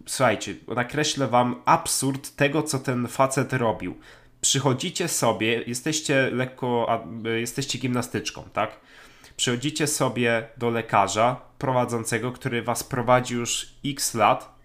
słuchajcie, 0.05 0.55
nakreślę 0.67 1.27
wam 1.27 1.61
absurd 1.65 2.35
tego, 2.35 2.63
co 2.63 2.79
ten 2.79 3.07
facet 3.07 3.53
robił. 3.53 3.97
Przychodzicie 4.41 5.07
sobie, 5.07 5.63
jesteście 5.67 6.29
lekko, 6.31 7.03
y, 7.25 7.39
jesteście 7.39 7.79
gimnastyczką, 7.79 8.43
tak? 8.53 8.79
Przychodzicie 9.37 9.87
sobie 9.87 10.47
do 10.57 10.69
lekarza 10.69 11.41
prowadzącego, 11.63 12.31
który 12.31 12.61
was 12.61 12.83
prowadzi 12.83 13.33
już 13.33 13.75
x 13.85 14.13
lat 14.13 14.55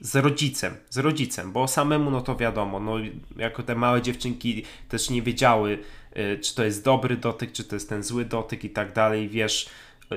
z 0.00 0.16
rodzicem, 0.16 0.74
z 0.88 0.98
rodzicem, 0.98 1.52
bo 1.52 1.68
samemu 1.68 2.10
no 2.10 2.20
to 2.20 2.36
wiadomo, 2.36 2.80
no 2.80 2.96
jako 3.36 3.62
te 3.62 3.74
małe 3.74 4.02
dziewczynki 4.02 4.64
też 4.88 5.10
nie 5.10 5.22
wiedziały, 5.22 5.78
y, 6.16 6.38
czy 6.38 6.54
to 6.54 6.64
jest 6.64 6.84
dobry 6.84 7.16
dotyk, 7.16 7.52
czy 7.52 7.64
to 7.64 7.76
jest 7.76 7.88
ten 7.88 8.02
zły 8.02 8.24
dotyk 8.24 8.64
i 8.64 8.70
tak 8.70 8.92
dalej, 8.92 9.28
wiesz, 9.28 9.70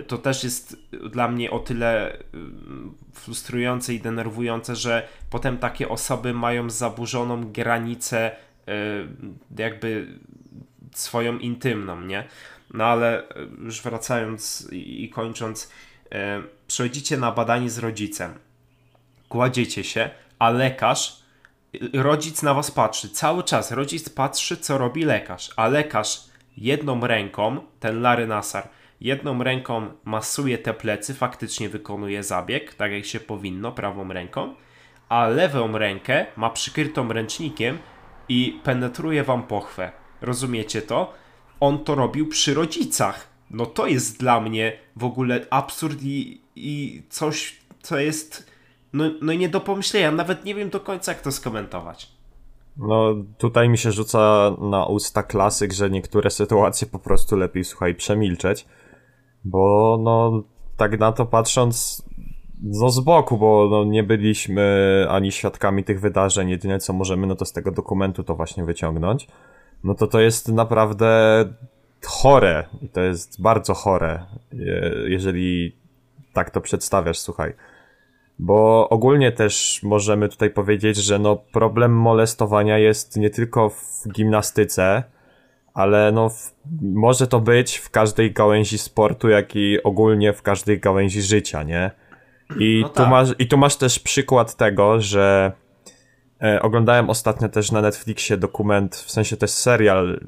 to 0.07 0.17
też 0.17 0.43
jest 0.43 0.77
dla 1.11 1.27
mnie 1.27 1.51
o 1.51 1.59
tyle 1.59 2.15
y, 2.15 2.19
frustrujące 3.13 3.93
i 3.93 3.99
denerwujące, 3.99 4.75
że 4.75 5.07
potem 5.29 5.57
takie 5.57 5.89
osoby 5.89 6.33
mają 6.33 6.69
zaburzoną 6.69 7.51
granicę 7.51 8.31
y, 8.31 8.71
jakby 9.57 10.07
swoją 10.93 11.37
intymną, 11.37 12.01
nie? 12.01 12.23
No 12.73 12.85
ale 12.85 13.29
e, 13.29 13.33
już 13.63 13.81
wracając 13.81 14.67
i 14.71 15.09
kończąc, 15.09 15.71
e, 16.11 16.43
przychodzicie 16.67 17.17
na 17.17 17.31
badanie 17.31 17.69
z 17.69 17.77
rodzicem, 17.77 18.33
kładziecie 19.29 19.83
się, 19.83 20.09
a 20.39 20.49
lekarz, 20.49 21.23
rodzic 21.93 22.43
na 22.43 22.53
was 22.53 22.71
patrzy, 22.71 23.09
cały 23.09 23.43
czas 23.43 23.71
rodzic 23.71 24.09
patrzy, 24.09 24.57
co 24.57 24.77
robi 24.77 25.05
lekarz, 25.05 25.53
a 25.55 25.67
lekarz 25.67 26.23
jedną 26.57 27.07
ręką, 27.07 27.57
ten 27.79 28.01
Larry 28.01 28.27
Nassar, 28.27 28.69
jedną 29.01 29.43
ręką 29.43 29.91
masuje 30.05 30.57
te 30.57 30.73
plecy, 30.73 31.13
faktycznie 31.13 31.69
wykonuje 31.69 32.23
zabieg, 32.23 32.73
tak 32.73 32.91
jak 32.91 33.05
się 33.05 33.19
powinno, 33.19 33.71
prawą 33.71 34.13
ręką, 34.13 34.55
a 35.09 35.27
lewą 35.27 35.77
rękę 35.77 36.25
ma 36.35 36.49
przykrytą 36.49 37.13
ręcznikiem 37.13 37.77
i 38.29 38.59
penetruje 38.63 39.23
wam 39.23 39.43
pochwę. 39.43 39.91
Rozumiecie 40.21 40.81
to? 40.81 41.13
On 41.63 41.79
to 41.83 41.95
robił 41.95 42.27
przy 42.27 42.53
rodzicach. 42.53 43.27
No 43.51 43.65
to 43.65 43.87
jest 43.87 44.19
dla 44.19 44.41
mnie 44.41 44.73
w 44.95 45.03
ogóle 45.03 45.45
absurd 45.49 46.03
i, 46.03 46.41
i 46.55 47.03
coś, 47.09 47.59
co 47.81 47.99
jest 47.99 48.51
no, 48.93 49.03
no 49.21 49.33
nie 49.33 49.49
do 49.49 49.61
pomyślenia. 49.61 50.11
Nawet 50.11 50.45
nie 50.45 50.55
wiem 50.55 50.69
do 50.69 50.79
końca, 50.79 51.11
jak 51.11 51.21
to 51.21 51.31
skomentować. 51.31 52.11
No, 52.77 53.15
tutaj 53.37 53.69
mi 53.69 53.77
się 53.77 53.91
rzuca 53.91 54.51
na 54.61 54.85
usta 54.85 55.23
klasyk, 55.23 55.73
że 55.73 55.89
niektóre 55.89 56.29
sytuacje 56.29 56.87
po 56.87 56.99
prostu 56.99 57.35
lepiej, 57.35 57.63
słuchaj, 57.63 57.95
przemilczeć. 57.95 58.65
Bo, 59.45 59.97
no, 60.03 60.43
tak 60.77 60.99
na 60.99 61.11
to 61.11 61.25
patrząc, 61.25 62.05
no 62.63 62.89
z 62.89 62.99
boku, 62.99 63.37
bo 63.37 63.67
no, 63.71 63.83
nie 63.83 64.03
byliśmy 64.03 65.07
ani 65.09 65.31
świadkami 65.31 65.83
tych 65.83 65.99
wydarzeń, 65.99 66.49
jedyne 66.49 66.79
co 66.79 66.93
możemy, 66.93 67.27
no 67.27 67.35
to 67.35 67.45
z 67.45 67.51
tego 67.51 67.71
dokumentu 67.71 68.23
to 68.23 68.35
właśnie 68.35 68.65
wyciągnąć 68.65 69.27
no 69.83 69.95
to 69.95 70.07
to 70.07 70.19
jest 70.19 70.47
naprawdę 70.47 71.45
chore 72.05 72.63
i 72.81 72.89
to 72.89 73.01
jest 73.01 73.41
bardzo 73.41 73.73
chore, 73.73 74.25
jeżeli 75.07 75.75
tak 76.33 76.51
to 76.51 76.61
przedstawiasz, 76.61 77.19
słuchaj. 77.19 77.53
Bo 78.39 78.89
ogólnie 78.89 79.31
też 79.31 79.79
możemy 79.83 80.29
tutaj 80.29 80.49
powiedzieć, 80.49 80.97
że 80.97 81.19
no 81.19 81.35
problem 81.35 81.91
molestowania 81.91 82.77
jest 82.77 83.17
nie 83.17 83.29
tylko 83.29 83.69
w 83.69 84.03
gimnastyce, 84.13 85.03
ale 85.73 86.11
no 86.11 86.29
w, 86.29 86.53
może 86.81 87.27
to 87.27 87.39
być 87.39 87.77
w 87.77 87.89
każdej 87.89 88.31
gałęzi 88.31 88.77
sportu, 88.77 89.29
jak 89.29 89.55
i 89.55 89.83
ogólnie 89.83 90.33
w 90.33 90.41
każdej 90.41 90.79
gałęzi 90.79 91.21
życia, 91.21 91.63
nie? 91.63 91.91
I, 92.59 92.79
no 92.81 92.89
tak. 92.89 93.05
tu, 93.05 93.09
masz, 93.09 93.29
I 93.39 93.47
tu 93.47 93.57
masz 93.57 93.75
też 93.75 93.99
przykład 93.99 94.55
tego, 94.55 95.01
że 95.01 95.51
oglądałem 96.61 97.09
ostatnio 97.09 97.49
też 97.49 97.71
na 97.71 97.81
Netflixie 97.81 98.37
dokument, 98.37 98.95
w 98.95 99.11
sensie 99.11 99.37
też 99.37 99.51
serial, 99.51 100.19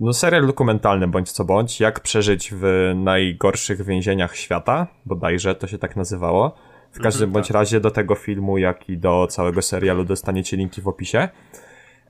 no 0.00 0.12
serial 0.12 0.46
dokumentalny 0.46 1.08
bądź 1.08 1.32
co 1.32 1.44
bądź, 1.44 1.80
jak 1.80 2.00
przeżyć 2.00 2.54
w 2.54 2.92
najgorszych 2.96 3.84
więzieniach 3.84 4.36
świata, 4.36 4.86
bodajże 5.06 5.54
to 5.54 5.66
się 5.66 5.78
tak 5.78 5.96
nazywało. 5.96 6.54
W 6.92 7.00
każdym 7.00 7.24
mhm, 7.24 7.32
bądź 7.32 7.48
tak. 7.48 7.54
razie 7.54 7.80
do 7.80 7.90
tego 7.90 8.14
filmu, 8.14 8.58
jak 8.58 8.88
i 8.88 8.98
do 8.98 9.26
całego 9.26 9.62
serialu 9.62 10.04
dostaniecie 10.04 10.56
linki 10.56 10.82
w 10.82 10.88
opisie. 10.88 11.28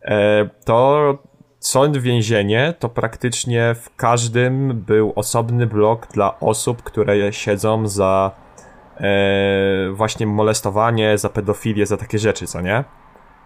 E, 0.02 0.48
to 0.64 1.18
sąd 1.58 1.96
więzienie 1.96 2.74
to 2.78 2.88
praktycznie 2.88 3.74
w 3.74 3.96
każdym 3.96 4.80
był 4.86 5.12
osobny 5.16 5.66
blok 5.66 6.06
dla 6.06 6.40
osób, 6.40 6.82
które 6.82 7.32
siedzą 7.32 7.86
za 7.88 8.30
e, 8.96 9.90
właśnie 9.92 10.26
molestowanie, 10.26 11.18
za 11.18 11.28
pedofilię, 11.28 11.86
za 11.86 11.96
takie 11.96 12.18
rzeczy, 12.18 12.46
co 12.46 12.60
nie? 12.60 12.84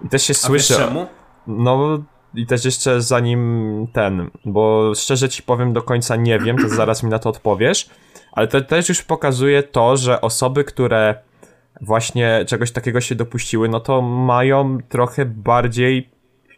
I 0.05 0.09
też 0.09 0.23
się 0.23 0.33
A 0.33 0.35
słyszy. 0.35 0.75
czemu? 0.75 1.07
No 1.47 1.99
i 2.35 2.47
też 2.47 2.64
jeszcze 2.64 3.02
zanim 3.02 3.87
ten, 3.93 4.31
bo 4.45 4.93
szczerze 4.95 5.28
ci 5.28 5.43
powiem 5.43 5.73
do 5.73 5.83
końca 5.83 6.17
nie 6.17 6.38
wiem, 6.38 6.59
to 6.59 6.69
zaraz 6.69 7.02
mi 7.02 7.11
na 7.11 7.19
to 7.19 7.28
odpowiesz, 7.31 7.90
ale 8.33 8.49
to 8.49 8.61
też 8.61 8.88
już 8.88 9.02
pokazuje 9.02 9.62
to, 9.62 9.97
że 9.97 10.21
osoby, 10.21 10.64
które 10.64 11.14
właśnie 11.81 12.45
czegoś 12.47 12.73
takiego 12.73 13.00
się 13.00 13.14
dopuściły, 13.14 13.69
no 13.69 13.81
to 13.81 14.02
mają 14.02 14.78
trochę 14.88 15.25
bardziej 15.25 16.11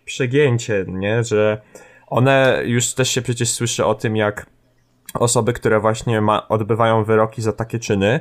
przegięcie, 0.05 0.85
nie? 0.89 1.25
Że 1.25 1.61
one 2.07 2.63
już 2.65 2.95
też 2.95 3.11
się 3.11 3.23
przecież 3.23 3.51
słyszy 3.51 3.85
o 3.85 3.95
tym, 3.95 4.17
jak 4.17 4.47
osoby, 5.15 5.53
które 5.53 5.81
właśnie 5.81 6.21
ma, 6.21 6.49
odbywają 6.49 7.05
wyroki 7.05 7.43
za 7.43 7.53
takie 7.53 7.79
czyny, 7.79 8.21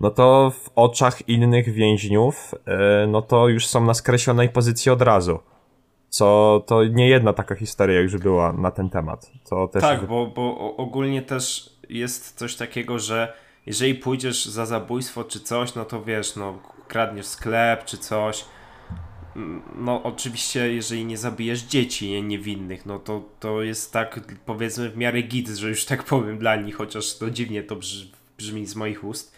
no 0.00 0.10
to 0.10 0.50
w 0.50 0.70
oczach 0.74 1.28
innych 1.28 1.72
więźniów, 1.72 2.54
yy, 2.66 2.72
no 3.08 3.22
to 3.22 3.48
już 3.48 3.66
są 3.66 3.84
na 3.84 3.94
skreślonej 3.94 4.48
pozycji 4.48 4.92
od 4.92 5.02
razu. 5.02 5.38
Co 6.08 6.62
to 6.66 6.84
nie 6.84 7.08
jedna 7.08 7.32
taka 7.32 7.54
historia 7.54 8.00
już 8.00 8.16
była 8.16 8.52
na 8.52 8.70
ten 8.70 8.90
temat. 8.90 9.30
To 9.50 9.68
też 9.68 9.82
tak, 9.82 10.06
bo, 10.06 10.26
bo 10.26 10.76
ogólnie 10.76 11.22
też 11.22 11.70
jest 11.88 12.38
coś 12.38 12.56
takiego, 12.56 12.98
że 12.98 13.32
jeżeli 13.66 13.94
pójdziesz 13.94 14.46
za 14.46 14.66
zabójstwo 14.66 15.24
czy 15.24 15.40
coś, 15.40 15.74
no 15.74 15.84
to 15.84 16.02
wiesz, 16.02 16.36
no 16.36 16.58
kradniesz 16.88 17.26
sklep 17.26 17.84
czy 17.84 17.98
coś, 17.98 18.44
no 19.78 20.02
oczywiście 20.02 20.74
jeżeli 20.74 21.04
nie 21.04 21.18
zabijesz 21.18 21.62
dzieci 21.62 22.10
nie, 22.10 22.22
niewinnych, 22.22 22.86
no 22.86 22.98
to, 22.98 23.22
to 23.40 23.62
jest 23.62 23.92
tak 23.92 24.20
powiedzmy 24.46 24.90
w 24.90 24.96
miarę 24.96 25.22
git, 25.22 25.48
że 25.48 25.68
już 25.68 25.84
tak 25.84 26.04
powiem 26.04 26.38
dla 26.38 26.56
nich, 26.56 26.76
chociaż 26.76 27.18
to 27.18 27.30
dziwnie 27.30 27.62
to 27.62 27.76
brzmi 28.38 28.66
z 28.66 28.76
moich 28.76 29.04
ust, 29.04 29.37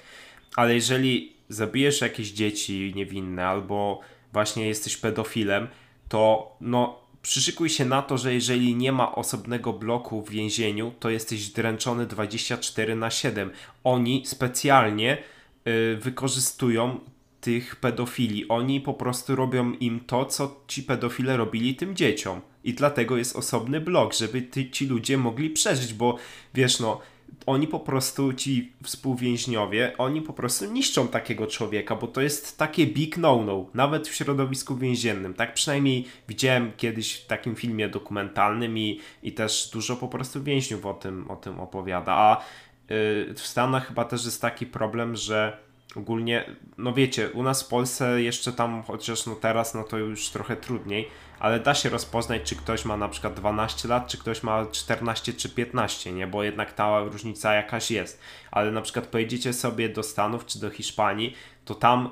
ale 0.60 0.74
jeżeli 0.74 1.32
zabijesz 1.48 2.00
jakieś 2.00 2.30
dzieci 2.30 2.92
niewinne 2.96 3.46
albo 3.46 4.00
właśnie 4.32 4.66
jesteś 4.68 4.96
pedofilem, 4.96 5.68
to 6.08 6.52
no 6.60 7.00
przyszykuj 7.22 7.68
się 7.68 7.84
na 7.84 8.02
to, 8.02 8.18
że 8.18 8.34
jeżeli 8.34 8.76
nie 8.76 8.92
ma 8.92 9.14
osobnego 9.14 9.72
bloku 9.72 10.22
w 10.22 10.30
więzieniu, 10.30 10.92
to 11.00 11.10
jesteś 11.10 11.48
dręczony 11.48 12.06
24 12.06 12.96
na 12.96 13.10
7. 13.10 13.50
Oni 13.84 14.22
specjalnie 14.26 15.18
y, 15.66 15.96
wykorzystują 15.96 17.00
tych 17.40 17.76
pedofili. 17.76 18.48
Oni 18.48 18.80
po 18.80 18.94
prostu 18.94 19.36
robią 19.36 19.72
im 19.72 20.00
to, 20.00 20.24
co 20.24 20.64
ci 20.68 20.82
pedofile 20.82 21.36
robili 21.36 21.74
tym 21.74 21.96
dzieciom. 21.96 22.40
I 22.64 22.74
dlatego 22.74 23.16
jest 23.16 23.36
osobny 23.36 23.80
blok, 23.80 24.14
żeby 24.14 24.42
ty, 24.42 24.70
ci 24.70 24.86
ludzie 24.86 25.18
mogli 25.18 25.50
przeżyć, 25.50 25.94
bo 25.94 26.16
wiesz, 26.54 26.80
no, 26.80 27.00
oni 27.46 27.66
po 27.66 27.80
prostu, 27.80 28.32
ci 28.32 28.72
współwięźniowie, 28.82 29.94
oni 29.98 30.22
po 30.22 30.32
prostu 30.32 30.72
niszczą 30.72 31.08
takiego 31.08 31.46
człowieka, 31.46 31.96
bo 31.96 32.06
to 32.06 32.20
jest 32.20 32.58
takie 32.58 32.86
big 32.86 33.16
no-no, 33.16 33.66
nawet 33.74 34.08
w 34.08 34.14
środowisku 34.14 34.76
więziennym. 34.76 35.34
Tak 35.34 35.54
przynajmniej 35.54 36.04
widziałem 36.28 36.72
kiedyś 36.76 37.14
w 37.14 37.26
takim 37.26 37.54
filmie 37.54 37.88
dokumentalnym 37.88 38.78
i, 38.78 39.00
i 39.22 39.32
też 39.32 39.70
dużo 39.72 39.96
po 39.96 40.08
prostu 40.08 40.42
więźniów 40.42 40.86
o 40.86 40.94
tym, 40.94 41.30
o 41.30 41.36
tym 41.36 41.60
opowiada. 41.60 42.12
A 42.12 42.44
yy, 42.88 43.34
w 43.34 43.40
Stanach 43.40 43.88
chyba 43.88 44.04
też 44.04 44.24
jest 44.24 44.42
taki 44.42 44.66
problem, 44.66 45.16
że 45.16 45.69
ogólnie, 45.96 46.44
no 46.78 46.92
wiecie, 46.92 47.30
u 47.30 47.42
nas 47.42 47.62
w 47.62 47.68
Polsce 47.68 48.22
jeszcze 48.22 48.52
tam, 48.52 48.82
chociaż 48.82 49.26
no 49.26 49.34
teraz, 49.34 49.74
no 49.74 49.84
to 49.84 49.98
już 49.98 50.28
trochę 50.28 50.56
trudniej, 50.56 51.08
ale 51.38 51.60
da 51.60 51.74
się 51.74 51.88
rozpoznać, 51.88 52.42
czy 52.42 52.56
ktoś 52.56 52.84
ma 52.84 52.96
na 52.96 53.08
przykład 53.08 53.34
12 53.34 53.88
lat, 53.88 54.06
czy 54.06 54.18
ktoś 54.18 54.42
ma 54.42 54.66
14 54.66 55.32
czy 55.32 55.48
15, 55.48 56.12
nie? 56.12 56.26
Bo 56.26 56.42
jednak 56.42 56.72
ta 56.72 57.04
różnica 57.04 57.54
jakaś 57.54 57.90
jest. 57.90 58.20
Ale 58.50 58.70
na 58.70 58.82
przykład 58.82 59.06
pojedziecie 59.06 59.52
sobie 59.52 59.88
do 59.88 60.02
Stanów 60.02 60.46
czy 60.46 60.60
do 60.60 60.70
Hiszpanii, 60.70 61.34
to 61.64 61.74
tam 61.74 62.10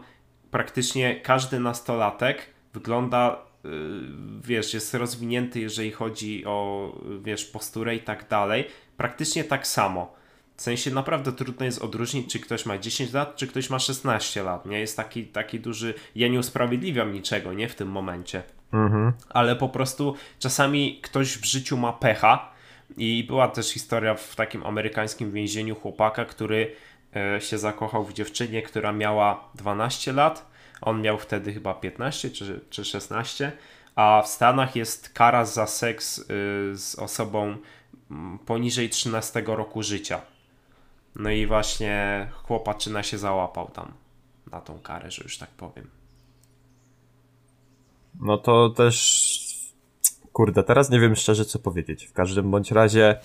praktycznie 0.51 1.21
każdy 1.21 1.61
nastolatek 1.61 2.47
wygląda, 2.75 3.43
yy, 3.65 3.71
wiesz, 4.45 4.75
jest 4.75 4.95
rozwinięty, 4.95 5.61
jeżeli 5.61 5.91
chodzi 5.91 6.45
o, 6.47 6.93
wiesz, 7.23 7.45
posturę 7.45 7.97
i 7.97 8.01
tak 8.01 8.29
dalej, 8.29 8.69
praktycznie 8.97 9.45
tak 9.45 9.67
samo. 9.67 10.19
W 10.59 10.63
sensie 10.63 10.91
naprawdę 10.91 11.33
trudno 11.33 11.67
jest 11.67 11.83
odróżnić, 11.83 12.33
czy 12.33 12.41
ktoś 12.41 12.67
ma 12.67 12.79
10 12.79 13.13
lat, 13.13 13.37
czy 13.37 13.47
ktoś 13.47 13.71
ma 13.71 13.79
16 13.79 14.43
lat. 14.43 14.67
Nie 14.67 14.81
jest 14.81 14.97
taki, 14.97 15.25
taki 15.27 15.61
duży. 15.61 15.95
Ja 16.15 16.29
nie 16.29 16.39
usprawiedliwiam 16.39 17.13
niczego, 17.13 17.53
nie 17.53 17.69
w 17.69 17.75
tym 17.75 17.89
momencie. 17.89 18.43
Mhm. 18.73 19.13
Ale 19.29 19.57
po 19.57 19.69
prostu 19.69 20.15
czasami 20.39 21.01
ktoś 21.03 21.39
w 21.39 21.45
życiu 21.45 21.77
ma 21.77 21.93
pecha. 21.93 22.53
I 22.97 23.25
była 23.29 23.49
też 23.49 23.73
historia 23.73 24.15
w 24.15 24.37
takim 24.37 24.67
amerykańskim 24.67 25.33
więzieniu 25.33 25.75
chłopaka, 25.75 26.25
który 26.25 26.73
e, 27.17 27.41
się 27.41 27.59
zakochał 27.59 28.05
w 28.05 28.13
dziewczynie, 28.13 28.63
która 28.63 28.93
miała 28.93 29.51
12 29.55 30.13
lat. 30.13 30.51
On 30.81 31.03
miał 31.03 31.19
wtedy 31.19 31.53
chyba 31.53 31.75
15 31.75 32.31
czy, 32.31 32.61
czy 32.71 32.85
16. 32.85 33.53
A 33.95 34.23
w 34.25 34.29
Stanach 34.29 34.77
jest 34.77 35.09
kara 35.09 35.45
za 35.45 35.67
seks 35.67 36.19
y, 36.19 36.25
z 36.75 36.95
osobą 36.99 37.57
poniżej 38.47 38.89
13 38.89 39.43
roku 39.47 39.83
życia. 39.83 40.21
No 41.19 41.31
i 41.31 41.47
właśnie 41.47 42.27
chłopaczyna 42.33 43.03
się 43.03 43.19
załapał 43.19 43.69
tam 43.69 43.93
na 44.53 44.61
tą 44.61 44.79
karę, 44.79 45.11
że 45.11 45.23
już 45.23 45.39
tak 45.39 45.51
powiem. 45.51 45.91
No 48.21 48.39
to 48.39 48.71
też. 48.71 49.49
Kurde, 50.33 50.63
teraz 50.63 50.91
nie 50.91 51.01
wiem 51.01 51.17
szczerze 51.17 51.45
co 51.45 51.59
powiedzieć. 51.59 52.05
W 52.05 52.13
każdym 52.13 52.51
bądź 52.51 52.71
razie, 52.71 53.17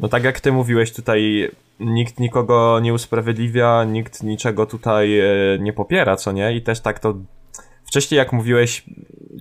no 0.00 0.08
tak 0.08 0.24
jak 0.24 0.40
ty 0.40 0.52
mówiłeś 0.52 0.92
tutaj, 0.92 1.50
nikt 1.80 2.20
nikogo 2.20 2.80
nie 2.80 2.94
usprawiedliwia, 2.94 3.84
nikt 3.84 4.22
niczego 4.22 4.66
tutaj 4.66 5.20
e, 5.20 5.24
nie 5.60 5.72
popiera, 5.72 6.16
co 6.16 6.32
nie? 6.32 6.56
I 6.56 6.62
też 6.62 6.80
tak 6.80 6.98
to. 6.98 7.14
Wcześniej 7.84 8.18
jak 8.18 8.32
mówiłeś 8.32 8.84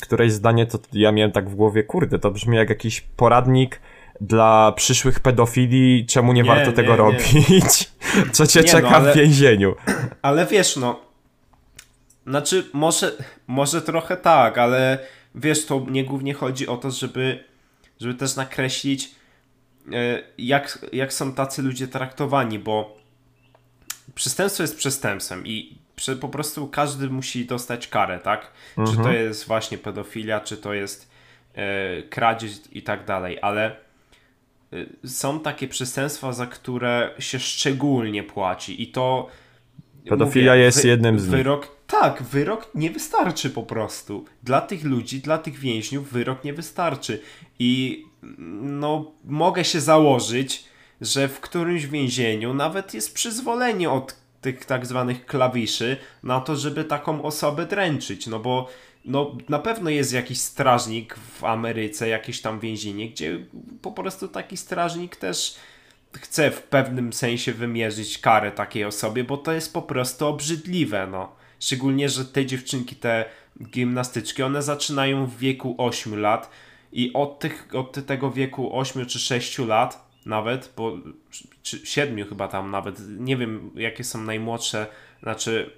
któreś 0.02 0.32
zdanie, 0.32 0.66
to 0.66 0.80
ja 0.94 1.12
miałem 1.12 1.32
tak 1.32 1.50
w 1.50 1.56
głowie, 1.56 1.84
kurde, 1.84 2.20
to 2.20 2.32
brzmi 2.32 2.58
jak 2.58 2.70
jakiś 2.70 3.02
poradnik 3.02 3.82
dla 4.22 4.72
przyszłych 4.72 5.20
pedofili, 5.20 6.06
czemu 6.06 6.34
nie, 6.34 6.42
nie 6.42 6.48
warto 6.48 6.70
nie, 6.70 6.76
tego 6.76 6.92
nie. 6.92 6.98
robić? 6.98 7.92
Co 8.32 8.48
cię 8.48 8.64
czeka 8.64 8.90
no, 8.90 8.96
ale, 8.96 9.14
w 9.14 9.16
więzieniu? 9.16 9.76
Ale 10.22 10.46
wiesz, 10.46 10.76
no. 10.76 11.00
Znaczy, 12.28 12.70
może, 12.74 13.12
może 13.48 13.82
trochę 13.82 14.18
tak, 14.18 14.58
ale 14.58 15.00
wiesz, 15.36 15.66
to 15.66 15.86
nie 15.90 16.04
głównie 16.06 16.34
chodzi 16.34 16.68
o 16.68 16.78
to, 16.78 16.92
żeby, 16.92 17.44
żeby 18.02 18.14
też 18.14 18.36
nakreślić, 18.36 19.12
e, 19.94 20.24
jak, 20.38 20.86
jak 20.94 21.14
są 21.14 21.34
tacy 21.34 21.62
ludzie 21.62 21.88
traktowani, 21.88 22.60
bo 22.60 22.98
przestępstwo 24.16 24.64
jest 24.64 24.78
przestępstwem 24.78 25.48
i 25.48 25.78
po 26.22 26.30
prostu 26.30 26.68
każdy 26.68 27.10
musi 27.10 27.46
dostać 27.46 27.88
karę, 27.88 28.20
tak? 28.20 28.52
Mhm. 28.78 28.88
Czy 28.88 29.04
to 29.04 29.10
mhm. 29.10 29.26
jest 29.26 29.48
właśnie 29.48 29.78
pedofilia, 29.78 30.40
czy 30.40 30.58
to 30.58 30.74
jest 30.74 31.12
e, 31.56 32.04
kradzież 32.04 32.52
i 32.72 32.84
tak 32.84 33.06
dalej, 33.06 33.38
ale 33.42 33.85
są 35.06 35.40
takie 35.40 35.68
przestępstwa, 35.68 36.34
za 36.34 36.46
które 36.46 37.14
się 37.20 37.40
szczególnie 37.40 38.24
płaci 38.24 38.82
i 38.84 38.88
to 38.88 39.28
Pedofilia 40.10 40.52
mówię, 40.52 40.64
jest 40.64 40.82
wy, 40.82 40.88
jednym 40.88 41.20
z 41.20 41.26
wyrok, 41.26 41.62
nich. 41.62 41.72
Tak, 41.88 42.24
wyrok 42.24 42.72
nie 42.76 42.92
wystarczy 42.92 43.50
po 43.50 43.64
prostu. 43.64 44.26
Dla 44.44 44.62
tych 44.62 44.84
ludzi, 44.84 45.20
dla 45.20 45.38
tych 45.38 45.60
więźniów 45.60 46.12
wyrok 46.12 46.44
nie 46.44 46.54
wystarczy. 46.54 47.22
I 47.60 48.04
no, 48.62 49.12
mogę 49.26 49.66
się 49.66 49.82
założyć, 49.82 50.64
że 51.02 51.28
w 51.28 51.40
którymś 51.40 51.86
więzieniu 51.86 52.54
nawet 52.54 52.94
jest 52.94 53.14
przyzwolenie 53.14 53.90
od 53.90 54.16
tych 54.42 54.66
tak 54.66 54.86
zwanych 54.86 55.26
klawiszy 55.26 55.98
na 56.24 56.42
to, 56.42 56.56
żeby 56.56 56.84
taką 56.84 57.24
osobę 57.24 57.66
dręczyć. 57.66 58.28
No 58.28 58.40
bo 58.40 58.70
no 59.06 59.38
na 59.50 59.60
pewno 59.60 59.90
jest 59.90 60.14
jakiś 60.14 60.40
strażnik 60.40 61.16
w 61.16 61.44
Ameryce, 61.44 62.08
jakieś 62.08 62.42
tam 62.42 62.60
więzienie, 62.60 63.10
gdzie 63.10 63.46
po 63.82 63.92
prostu 63.92 64.28
taki 64.28 64.58
strażnik 64.58 65.16
też 65.16 65.56
chce 66.14 66.52
w 66.52 66.64
pewnym 66.64 67.14
sensie 67.14 67.54
wymierzyć 67.54 68.18
karę 68.18 68.52
takiej 68.52 68.86
osobie, 68.86 69.24
bo 69.24 69.38
to 69.38 69.52
jest 69.52 69.74
po 69.74 69.82
prostu 69.82 70.28
obrzydliwe, 70.28 71.08
no. 71.08 71.36
Szczególnie, 71.60 72.10
że 72.10 72.26
te 72.26 72.46
dziewczynki, 72.46 72.96
te 72.96 73.26
gimnastyczki, 73.64 74.44
one 74.44 74.62
zaczynają 74.62 75.26
w 75.26 75.38
wieku 75.38 75.76
8 75.78 76.20
lat 76.20 76.50
i 76.92 77.14
od, 77.14 77.40
tych, 77.40 77.68
od 77.74 78.06
tego 78.06 78.32
wieku 78.32 78.80
8 78.80 79.06
czy 79.06 79.20
6 79.20 79.60
lat 79.60 80.10
nawet, 80.26 80.74
bo 80.78 80.98
czy 81.64 81.86
7 81.86 82.26
chyba 82.30 82.48
tam 82.48 82.72
nawet, 82.72 83.00
nie 83.20 83.38
wiem 83.38 83.72
jakie 83.76 84.04
są 84.04 84.22
najmłodsze, 84.22 84.88
znaczy 85.24 85.72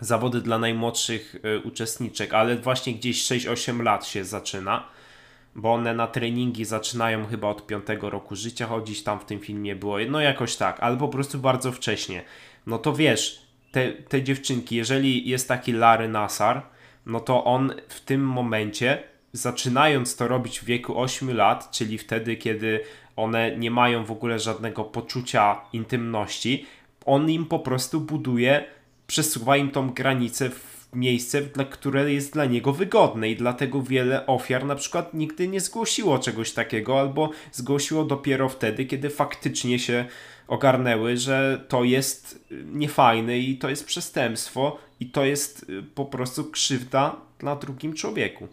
zawody 0.00 0.40
dla 0.40 0.58
najmłodszych 0.58 1.34
y, 1.34 1.60
uczestniczek, 1.60 2.34
ale 2.34 2.56
właśnie 2.56 2.94
gdzieś 2.94 3.22
6-8 3.22 3.82
lat 3.82 4.06
się 4.06 4.24
zaczyna, 4.24 4.88
bo 5.54 5.72
one 5.72 5.94
na 5.94 6.06
treningi 6.06 6.64
zaczynają 6.64 7.26
chyba 7.26 7.48
od 7.48 7.66
5 7.66 7.84
roku 8.00 8.36
życia 8.36 8.66
chodzić, 8.66 9.02
tam 9.02 9.20
w 9.20 9.24
tym 9.24 9.40
filmie 9.40 9.76
było, 9.76 9.98
no 10.08 10.20
jakoś 10.20 10.56
tak, 10.56 10.80
albo 10.80 11.06
po 11.06 11.12
prostu 11.12 11.38
bardzo 11.38 11.72
wcześnie. 11.72 12.22
No 12.66 12.78
to 12.78 12.92
wiesz, 12.92 13.42
te, 13.72 13.92
te 13.92 14.22
dziewczynki, 14.22 14.76
jeżeli 14.76 15.28
jest 15.28 15.48
taki 15.48 15.72
Larry 15.72 16.08
Nassar, 16.08 16.62
no 17.06 17.20
to 17.20 17.44
on 17.44 17.72
w 17.88 18.00
tym 18.00 18.24
momencie, 18.24 19.02
zaczynając 19.32 20.16
to 20.16 20.28
robić 20.28 20.60
w 20.60 20.64
wieku 20.64 21.00
8 21.00 21.36
lat, 21.36 21.70
czyli 21.70 21.98
wtedy, 21.98 22.36
kiedy 22.36 22.80
one 23.16 23.56
nie 23.56 23.70
mają 23.70 24.04
w 24.04 24.10
ogóle 24.10 24.38
żadnego 24.38 24.84
poczucia 24.84 25.60
intymności, 25.72 26.66
on 27.06 27.30
im 27.30 27.46
po 27.46 27.58
prostu 27.58 28.00
buduje 28.00 28.64
przesuwa 29.08 29.56
im 29.56 29.70
tą 29.70 29.90
granicę 29.90 30.50
w 30.50 30.78
miejsce, 30.92 31.42
dla 31.42 31.64
które 31.64 32.12
jest 32.12 32.32
dla 32.32 32.44
niego 32.44 32.72
wygodne 32.72 33.30
i 33.30 33.36
dlatego 33.36 33.82
wiele 33.82 34.26
ofiar 34.26 34.64
na 34.64 34.74
przykład 34.74 35.14
nigdy 35.14 35.48
nie 35.48 35.60
zgłosiło 35.60 36.18
czegoś 36.18 36.52
takiego 36.52 37.00
albo 37.00 37.30
zgłosiło 37.52 38.04
dopiero 38.04 38.48
wtedy, 38.48 38.84
kiedy 38.84 39.10
faktycznie 39.10 39.78
się 39.78 40.04
ogarnęły, 40.48 41.16
że 41.16 41.64
to 41.68 41.84
jest 41.84 42.44
niefajne 42.64 43.38
i 43.38 43.58
to 43.58 43.68
jest 43.68 43.86
przestępstwo 43.86 44.78
i 45.00 45.10
to 45.10 45.24
jest 45.24 45.70
y, 45.70 45.82
po 45.82 46.04
prostu 46.04 46.44
krzywda 46.44 47.16
na 47.42 47.56
drugim 47.56 47.94
człowieku. 47.94 48.48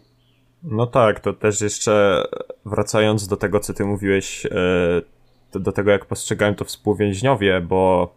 No 0.62 0.86
tak, 0.86 1.20
to 1.20 1.32
też 1.32 1.60
jeszcze 1.60 2.24
wracając 2.64 3.28
do 3.28 3.36
tego, 3.36 3.60
co 3.60 3.74
ty 3.74 3.84
mówiłeś, 3.84 4.46
e, 4.46 5.60
do 5.60 5.72
tego, 5.72 5.90
jak 5.90 6.06
postrzegałem 6.06 6.54
to 6.54 6.64
współwięźniowie, 6.64 7.60
bo 7.60 8.14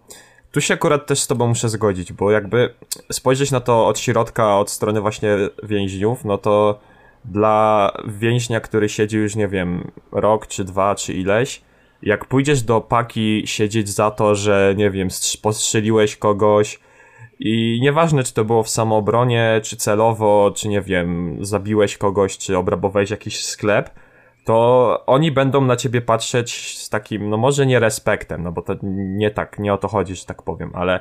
tu 0.51 0.62
się 0.62 0.73
akurat 0.73 1.05
też 1.05 1.19
z 1.19 1.27
tobą 1.27 1.47
muszę 1.47 1.69
zgodzić, 1.69 2.13
bo 2.13 2.31
jakby 2.31 2.73
spojrzeć 3.12 3.51
na 3.51 3.59
to 3.59 3.88
od 3.88 3.99
środka, 3.99 4.57
od 4.57 4.69
strony 4.69 5.01
właśnie 5.01 5.38
więźniów, 5.63 6.25
no 6.25 6.38
to 6.38 6.79
dla 7.25 7.91
więźnia, 8.07 8.59
który 8.59 8.89
siedzi 8.89 9.17
już, 9.17 9.35
nie 9.35 9.47
wiem, 9.47 9.91
rok, 10.12 10.47
czy 10.47 10.63
dwa, 10.63 10.95
czy 10.95 11.13
ileś, 11.13 11.62
jak 12.03 12.25
pójdziesz 12.25 12.62
do 12.62 12.81
paki 12.81 13.43
siedzieć 13.45 13.89
za 13.89 14.12
to, 14.12 14.35
że, 14.35 14.73
nie 14.77 14.91
wiem, 14.91 15.07
postrzeliłeś 15.41 16.15
kogoś, 16.15 16.79
i 17.39 17.79
nieważne, 17.81 18.23
czy 18.23 18.33
to 18.33 18.45
było 18.45 18.63
w 18.63 18.69
samoobronie, 18.69 19.62
czy 19.63 19.77
celowo, 19.77 20.51
czy 20.55 20.67
nie 20.67 20.81
wiem, 20.81 21.38
zabiłeś 21.41 21.97
kogoś, 21.97 22.38
czy 22.38 22.57
obrabowałeś 22.57 23.09
jakiś 23.09 23.45
sklep, 23.45 23.89
to 24.45 25.04
oni 25.06 25.32
będą 25.32 25.62
na 25.62 25.75
ciebie 25.75 26.02
patrzeć 26.02 26.78
z 26.78 26.89
takim, 26.89 27.30
no 27.30 27.38
może 27.38 27.65
nie 27.65 27.80
respektem, 27.80 28.43
no 28.43 28.52
bo 28.52 28.62
to 28.62 28.75
nie 28.84 29.32
tak, 29.32 29.60
nie 29.60 29.73
o 29.73 29.78
to 29.78 29.88
chodzi, 29.88 30.15
że 30.15 30.25
tak 30.25 30.43
powiem, 30.43 30.71
ale 30.73 30.99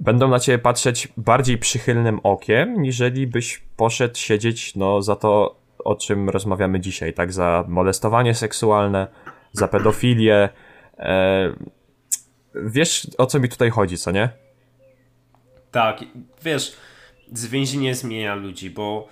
będą 0.00 0.28
na 0.28 0.40
ciebie 0.40 0.58
patrzeć 0.58 1.08
bardziej 1.16 1.58
przychylnym 1.58 2.20
okiem, 2.22 2.82
niżeli 2.82 3.26
byś 3.26 3.62
poszedł 3.76 4.18
siedzieć, 4.18 4.76
no 4.76 5.02
za 5.02 5.16
to, 5.16 5.56
o 5.84 5.94
czym 5.94 6.28
rozmawiamy 6.30 6.80
dzisiaj, 6.80 7.14
tak, 7.14 7.32
za 7.32 7.64
molestowanie 7.68 8.34
seksualne, 8.34 9.06
za 9.52 9.68
pedofilię. 9.68 10.48
E... 10.98 11.54
Wiesz, 12.54 13.06
o 13.18 13.26
co 13.26 13.40
mi 13.40 13.48
tutaj 13.48 13.70
chodzi, 13.70 13.98
co 13.98 14.10
nie? 14.10 14.28
Tak, 15.70 16.00
wiesz, 16.42 16.76
zwięzienie 17.32 17.94
zmienia 17.94 18.34
ludzi, 18.34 18.70
bo 18.70 19.08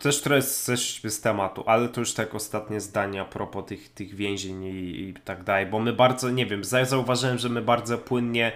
też 0.00 0.20
trochę 0.20 0.42
zeszliśmy 0.42 1.10
z 1.10 1.20
tematu, 1.20 1.64
ale 1.66 1.88
to 1.88 2.00
już 2.00 2.14
tak 2.14 2.34
ostatnie 2.34 2.80
zdania 2.80 3.22
a 3.22 3.24
propos 3.24 3.66
tych, 3.66 3.88
tych 3.88 4.14
więzień 4.14 4.64
i, 4.64 5.00
i 5.00 5.14
tak 5.24 5.44
dalej, 5.44 5.66
bo 5.66 5.80
my 5.80 5.92
bardzo, 5.92 6.30
nie 6.30 6.46
wiem, 6.46 6.62
zauważyłem, 6.64 7.38
że 7.38 7.48
my 7.48 7.62
bardzo 7.62 7.98
płynnie 7.98 8.52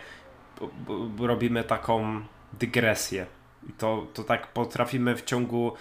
robimy 1.19 1.65
taką 1.65 2.21
dygresję 2.53 3.27
i 3.69 3.73
to, 3.73 4.07
to 4.15 4.25
tak 4.25 4.53
potrafimy 4.53 5.17
w 5.17 5.25
ciągu 5.25 5.73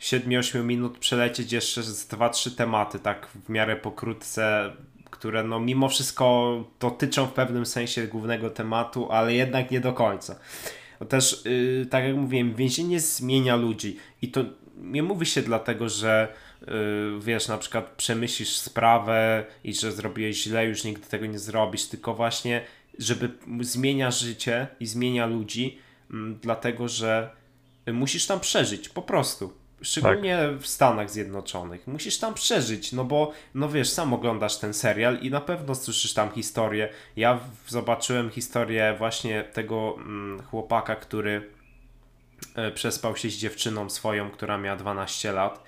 7-8 0.00 0.64
minut 0.64 0.98
przelecieć 0.98 1.52
jeszcze 1.52 1.82
z 1.82 2.08
2-3 2.08 2.56
tematy, 2.56 2.98
tak 2.98 3.26
w 3.26 3.48
miarę 3.48 3.76
pokrótce, 3.76 4.72
które 5.10 5.44
no 5.44 5.60
mimo 5.60 5.88
wszystko 5.88 6.64
dotyczą 6.80 7.26
w 7.26 7.32
pewnym 7.32 7.66
sensie 7.66 8.06
głównego 8.06 8.50
tematu, 8.50 9.12
ale 9.12 9.34
jednak 9.34 9.70
nie 9.70 9.80
do 9.80 9.92
końca. 9.92 10.38
Też, 11.08 11.44
yy, 11.44 11.86
tak 11.90 12.04
jak 12.04 12.16
mówiłem, 12.16 12.54
więzienie 12.54 13.00
zmienia 13.00 13.56
ludzi 13.56 13.96
i 14.22 14.30
to 14.30 14.44
nie 14.76 15.02
mówi 15.02 15.26
się 15.26 15.42
dlatego, 15.42 15.88
że 15.88 16.28
yy, 16.60 17.20
wiesz, 17.20 17.48
na 17.48 17.58
przykład 17.58 17.90
przemyślisz 17.96 18.56
sprawę 18.56 19.44
i 19.64 19.74
że 19.74 19.92
zrobiłeś 19.92 20.42
źle, 20.42 20.66
już 20.66 20.84
nigdy 20.84 21.06
tego 21.06 21.26
nie 21.26 21.38
zrobisz, 21.38 21.84
tylko 21.84 22.14
właśnie, 22.14 22.62
żeby 22.98 23.30
zmienia 23.60 24.10
życie 24.10 24.66
i 24.80 24.86
zmienia 24.86 25.26
ludzi, 25.26 25.78
yy, 26.10 26.18
dlatego 26.42 26.88
że 26.88 27.30
musisz 27.92 28.26
tam 28.26 28.40
przeżyć, 28.40 28.88
po 28.88 29.02
prostu. 29.02 29.52
Szczególnie 29.82 30.36
tak. 30.36 30.58
w 30.60 30.66
Stanach 30.66 31.10
Zjednoczonych. 31.10 31.86
Musisz 31.86 32.18
tam 32.18 32.34
przeżyć, 32.34 32.92
no 32.92 33.04
bo, 33.04 33.32
no 33.54 33.68
wiesz, 33.68 33.88
sam 33.88 34.12
oglądasz 34.12 34.58
ten 34.58 34.74
serial 34.74 35.18
i 35.18 35.30
na 35.30 35.40
pewno 35.40 35.74
słyszysz 35.74 36.14
tam 36.14 36.30
historię. 36.30 36.88
Ja 37.16 37.40
zobaczyłem 37.66 38.30
historię 38.30 38.94
właśnie 38.98 39.44
tego 39.44 39.94
mm, 39.96 40.42
chłopaka, 40.42 40.96
który 40.96 41.55
przespał 42.74 43.16
się 43.16 43.30
z 43.30 43.34
dziewczyną 43.34 43.90
swoją, 43.90 44.30
która 44.30 44.58
miała 44.58 44.76
12 44.76 45.32
lat. 45.32 45.64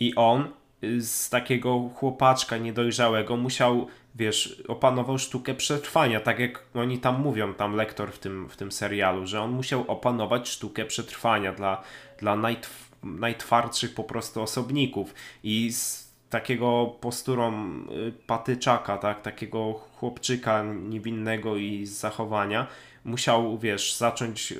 I 0.00 0.14
on 0.14 0.48
y, 0.84 1.02
z 1.02 1.30
takiego 1.30 1.90
chłopaczka 1.94 2.56
niedojrzałego 2.56 3.36
musiał, 3.36 3.86
wiesz, 4.14 4.62
opanował 4.68 5.18
sztukę 5.18 5.54
przetrwania, 5.54 6.20
tak 6.20 6.38
jak 6.38 6.62
oni 6.74 6.98
tam 6.98 7.20
mówią, 7.22 7.54
tam 7.54 7.76
lektor 7.76 8.12
w 8.12 8.18
tym, 8.18 8.48
w 8.48 8.56
tym 8.56 8.72
serialu, 8.72 9.26
że 9.26 9.42
on 9.42 9.50
musiał 9.50 9.84
opanować 9.88 10.48
sztukę 10.48 10.84
przetrwania 10.84 11.52
dla, 11.52 11.82
dla 12.18 12.36
najtw 12.36 12.86
najtwardszych 13.02 13.94
po 13.94 14.04
prostu 14.04 14.42
osobników. 14.42 15.14
I 15.42 15.72
z 15.72 16.06
takiego 16.30 16.96
posturą 17.00 17.70
y, 18.08 18.12
patyczaka, 18.26 18.98
tak, 18.98 19.22
takiego 19.22 19.72
chłopczyka 19.72 20.64
niewinnego 20.88 21.56
i 21.56 21.86
z 21.86 21.90
zachowania 21.90 22.66
musiał, 23.06 23.58
wiesz, 23.58 23.96
zacząć 23.96 24.52
y, 24.52 24.56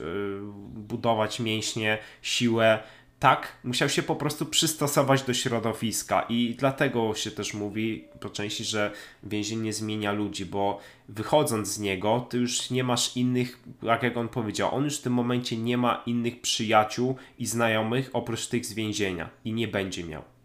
budować 0.75 1.41
mięśnie, 1.41 1.99
siłę, 2.23 2.83
tak, 3.19 3.53
musiał 3.65 3.89
się 3.89 4.03
po 4.03 4.17
prostu 4.17 4.47
przystosować 4.47 5.23
do 5.23 5.35
środowiska 5.35 6.27
i 6.29 6.55
dlatego 6.59 7.15
się 7.15 7.31
też 7.31 7.55
mówi 7.55 8.05
po 8.21 8.31
części, 8.31 8.65
że 8.65 8.91
więzienie 9.23 9.73
zmienia 9.73 10.13
ludzi, 10.13 10.47
bo 10.47 10.81
wychodząc 11.09 11.69
z 11.69 11.79
niego, 11.79 12.27
ty 12.31 12.39
już 12.39 12.71
nie 12.71 12.85
masz 12.85 13.17
innych, 13.17 13.63
tak 13.87 14.03
jak 14.03 14.17
on 14.17 14.29
powiedział, 14.29 14.75
on 14.75 14.85
już 14.85 14.99
w 14.99 15.03
tym 15.03 15.13
momencie 15.13 15.57
nie 15.57 15.79
ma 15.79 16.03
innych 16.07 16.41
przyjaciół 16.41 17.17
i 17.39 17.47
znajomych 17.47 18.11
oprócz 18.13 18.47
tych 18.47 18.67
z 18.67 18.73
więzienia 18.73 19.31
i 19.45 19.53
nie 19.53 19.69
będzie 19.69 20.05
miał. 20.05 20.36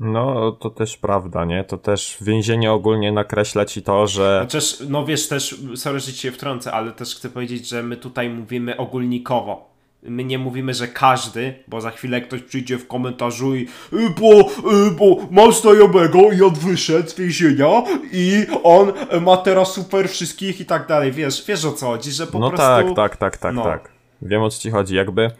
No, 0.00 0.52
to 0.52 0.70
też 0.70 0.96
prawda, 0.96 1.44
nie? 1.44 1.64
To 1.64 1.78
też 1.78 2.16
więzienie 2.20 2.72
ogólnie 2.72 3.12
nakreśla 3.12 3.64
ci 3.64 3.82
to, 3.82 4.06
że. 4.06 4.40
Chociaż, 4.42 4.76
no 4.88 5.06
wiesz, 5.06 5.28
też, 5.28 5.60
sorry, 5.74 6.00
że 6.00 6.12
ci 6.12 6.18
się 6.18 6.32
wtrącę, 6.32 6.72
ale 6.72 6.92
też 6.92 7.16
chcę 7.16 7.28
powiedzieć, 7.28 7.68
że 7.68 7.82
my 7.82 7.96
tutaj 7.96 8.30
mówimy 8.30 8.76
ogólnikowo 8.76 9.68
My 10.02 10.24
nie 10.24 10.38
mówimy, 10.38 10.74
że 10.74 10.88
każdy, 10.88 11.54
bo 11.68 11.80
za 11.80 11.90
chwilę 11.90 12.20
ktoś 12.20 12.42
przyjdzie 12.42 12.78
w 12.78 12.86
komentarzu 12.86 13.56
i 13.56 13.68
y, 13.92 14.10
bo, 14.20 14.40
y, 14.40 14.90
bo 14.90 15.16
mam 15.30 15.52
znajomego 15.52 16.32
i 16.32 16.42
on 16.42 16.54
wyszedł 16.54 17.08
z 17.08 17.14
więzienia 17.14 17.82
i 18.12 18.46
on 18.62 18.92
ma 19.20 19.36
teraz 19.36 19.72
super 19.72 20.08
wszystkich 20.08 20.60
i 20.60 20.66
tak 20.66 20.86
dalej. 20.86 21.12
Wiesz, 21.12 21.44
wiesz 21.46 21.64
o 21.64 21.72
co 21.72 21.86
chodzi, 21.86 22.10
że 22.10 22.26
po 22.26 22.38
no 22.38 22.50
prostu... 22.50 22.66
No 22.66 22.94
tak, 22.94 22.96
tak, 22.96 23.16
tak, 23.16 23.36
tak, 23.36 23.54
no. 23.54 23.62
tak. 23.64 23.90
Wiem 24.22 24.42
o 24.42 24.50
co 24.50 24.62
ci 24.62 24.70
chodzi, 24.70 24.94
jakby... 24.94 25.30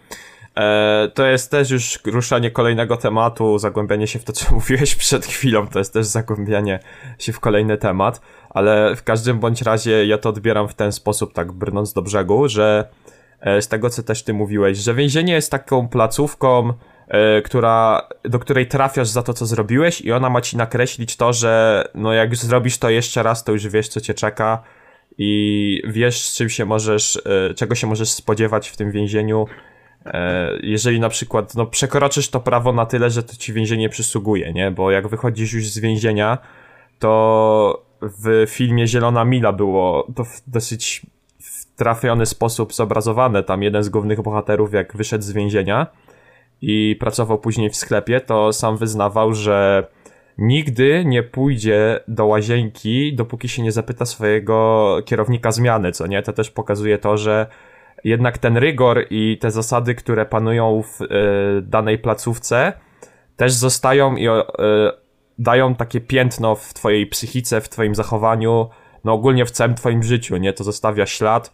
E, 0.58 1.08
to 1.14 1.26
jest 1.26 1.50
też 1.50 1.70
już 1.70 1.98
ruszanie 2.04 2.50
kolejnego 2.50 2.96
tematu, 2.96 3.58
zagłębianie 3.58 4.06
się 4.06 4.18
w 4.18 4.24
to, 4.24 4.32
co 4.32 4.54
mówiłeś 4.54 4.94
przed 4.94 5.26
chwilą, 5.26 5.66
to 5.66 5.78
jest 5.78 5.92
też 5.92 6.06
zagłębianie 6.06 6.80
się 7.18 7.32
w 7.32 7.40
kolejny 7.40 7.78
temat, 7.78 8.20
ale 8.50 8.96
w 8.96 9.02
każdym 9.02 9.38
bądź 9.38 9.62
razie 9.62 10.06
ja 10.06 10.18
to 10.18 10.28
odbieram 10.28 10.68
w 10.68 10.74
ten 10.74 10.92
sposób, 10.92 11.32
tak 11.32 11.52
brnąc 11.52 11.92
do 11.92 12.02
brzegu, 12.02 12.48
że 12.48 12.88
E, 13.40 13.62
z 13.62 13.68
tego 13.68 13.90
co 13.90 14.02
też 14.02 14.22
ty 14.22 14.32
mówiłeś, 14.32 14.78
że 14.78 14.94
więzienie 14.94 15.32
jest 15.32 15.50
taką 15.50 15.88
placówką, 15.88 16.72
e, 17.08 17.42
która, 17.42 18.08
do 18.24 18.38
której 18.38 18.66
trafiasz 18.66 19.08
za 19.08 19.22
to, 19.22 19.34
co 19.34 19.46
zrobiłeś 19.46 20.00
i 20.00 20.12
ona 20.12 20.30
ma 20.30 20.40
ci 20.40 20.56
nakreślić 20.56 21.16
to, 21.16 21.32
że 21.32 21.84
no 21.94 22.12
jak 22.12 22.36
zrobisz 22.36 22.78
to 22.78 22.90
jeszcze 22.90 23.22
raz, 23.22 23.44
to 23.44 23.52
już 23.52 23.68
wiesz, 23.68 23.88
co 23.88 24.00
cię 24.00 24.14
czeka 24.14 24.62
i 25.18 25.82
wiesz, 25.88 26.34
czym 26.34 26.48
się 26.48 26.64
możesz, 26.64 27.22
czego 27.56 27.74
się 27.74 27.86
możesz 27.86 28.08
spodziewać 28.08 28.68
w 28.68 28.76
tym 28.76 28.90
więzieniu, 28.90 29.46
jeżeli 30.62 31.00
na 31.00 31.08
przykład 31.08 31.54
no, 31.54 31.66
przekroczysz 31.66 32.28
to 32.28 32.40
prawo 32.40 32.72
na 32.72 32.86
tyle, 32.86 33.10
że 33.10 33.22
to 33.22 33.36
ci 33.36 33.52
więzienie 33.52 33.88
przysługuje, 33.88 34.52
nie? 34.52 34.70
Bo 34.70 34.90
jak 34.90 35.08
wychodzisz 35.08 35.52
już 35.52 35.68
z 35.68 35.78
więzienia, 35.78 36.38
to 36.98 37.82
w 38.02 38.46
filmie 38.48 38.86
Zielona 38.86 39.24
Mila 39.24 39.52
było 39.52 40.06
to 40.16 40.24
dosyć 40.46 41.06
trafiony 41.76 42.26
sposób 42.26 42.74
zobrazowane. 42.74 43.42
Tam 43.42 43.62
jeden 43.62 43.82
z 43.82 43.88
głównych 43.88 44.22
bohaterów, 44.22 44.72
jak 44.72 44.96
wyszedł 44.96 45.24
z 45.24 45.32
więzienia 45.32 45.86
i 46.60 46.96
pracował 47.00 47.38
później 47.38 47.70
w 47.70 47.76
sklepie, 47.76 48.20
to 48.20 48.52
sam 48.52 48.76
wyznawał, 48.76 49.34
że 49.34 49.86
nigdy 50.38 51.04
nie 51.06 51.22
pójdzie 51.22 52.00
do 52.08 52.26
łazienki, 52.26 53.14
dopóki 53.14 53.48
się 53.48 53.62
nie 53.62 53.72
zapyta 53.72 54.06
swojego 54.06 54.96
kierownika 55.04 55.52
zmiany, 55.52 55.92
co 55.92 56.06
nie? 56.06 56.22
To 56.22 56.32
też 56.32 56.50
pokazuje 56.50 56.98
to, 56.98 57.16
że 57.16 57.46
jednak 58.04 58.38
ten 58.38 58.56
rygor 58.56 59.04
i 59.10 59.38
te 59.40 59.50
zasady, 59.50 59.94
które 59.94 60.26
panują 60.26 60.82
w 60.82 61.02
y, 61.02 61.06
danej 61.62 61.98
placówce, 61.98 62.72
też 63.36 63.52
zostają 63.52 64.16
i 64.16 64.28
y, 64.28 64.32
dają 65.38 65.74
takie 65.74 66.00
piętno 66.00 66.54
w 66.54 66.74
twojej 66.74 67.06
psychice, 67.06 67.60
w 67.60 67.68
twoim 67.68 67.94
zachowaniu, 67.94 68.68
no 69.04 69.12
ogólnie 69.12 69.46
w 69.46 69.50
całym 69.50 69.74
twoim 69.74 70.02
życiu, 70.02 70.36
nie? 70.36 70.52
To 70.52 70.64
zostawia 70.64 71.06
ślad 71.06 71.52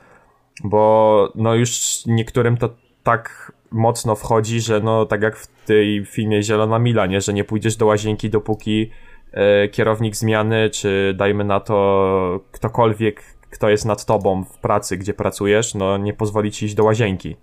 bo 0.62 1.33
no 1.35 1.54
już 1.54 2.02
niektórym 2.07 2.57
to 2.57 2.68
tak 3.02 3.52
mocno 3.70 4.14
wchodzi, 4.16 4.61
że 4.61 4.80
no 4.80 5.07
tak 5.07 5.22
jak 5.22 5.37
w 5.37 5.66
tej 5.66 6.04
filmie 6.07 6.42
Zielona 6.42 6.78
Mila, 6.78 7.07
nie? 7.07 7.20
Że 7.20 7.33
nie 7.33 7.44
pójdziesz 7.44 7.76
do 7.76 7.87
łazienki 7.87 8.30
dopóki 8.30 8.90
e, 9.33 9.68
kierownik 9.68 10.16
zmiany, 10.16 10.70
czy 10.70 11.14
dajmy 11.16 11.44
na 11.44 11.61
to 11.61 12.40
ktokolwiek, 12.52 13.22
kto 13.55 13.69
jest 13.69 13.85
nad 13.85 14.05
tobą 14.05 14.45
w 14.45 14.59
pracy, 14.59 14.97
gdzie 14.97 15.14
pracujesz, 15.14 15.75
no 15.75 15.97
nie 15.97 16.14
pozwoli 16.14 16.53
ci 16.53 16.67
iść 16.67 16.75
do 16.75 16.85
łazienki. 16.85 17.37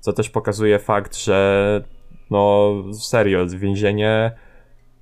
Co 0.00 0.12
też 0.12 0.30
pokazuje 0.30 0.78
fakt, 0.78 1.16
że 1.16 1.84
no 2.30 2.72
serio, 2.92 3.46
więzienie 3.46 4.32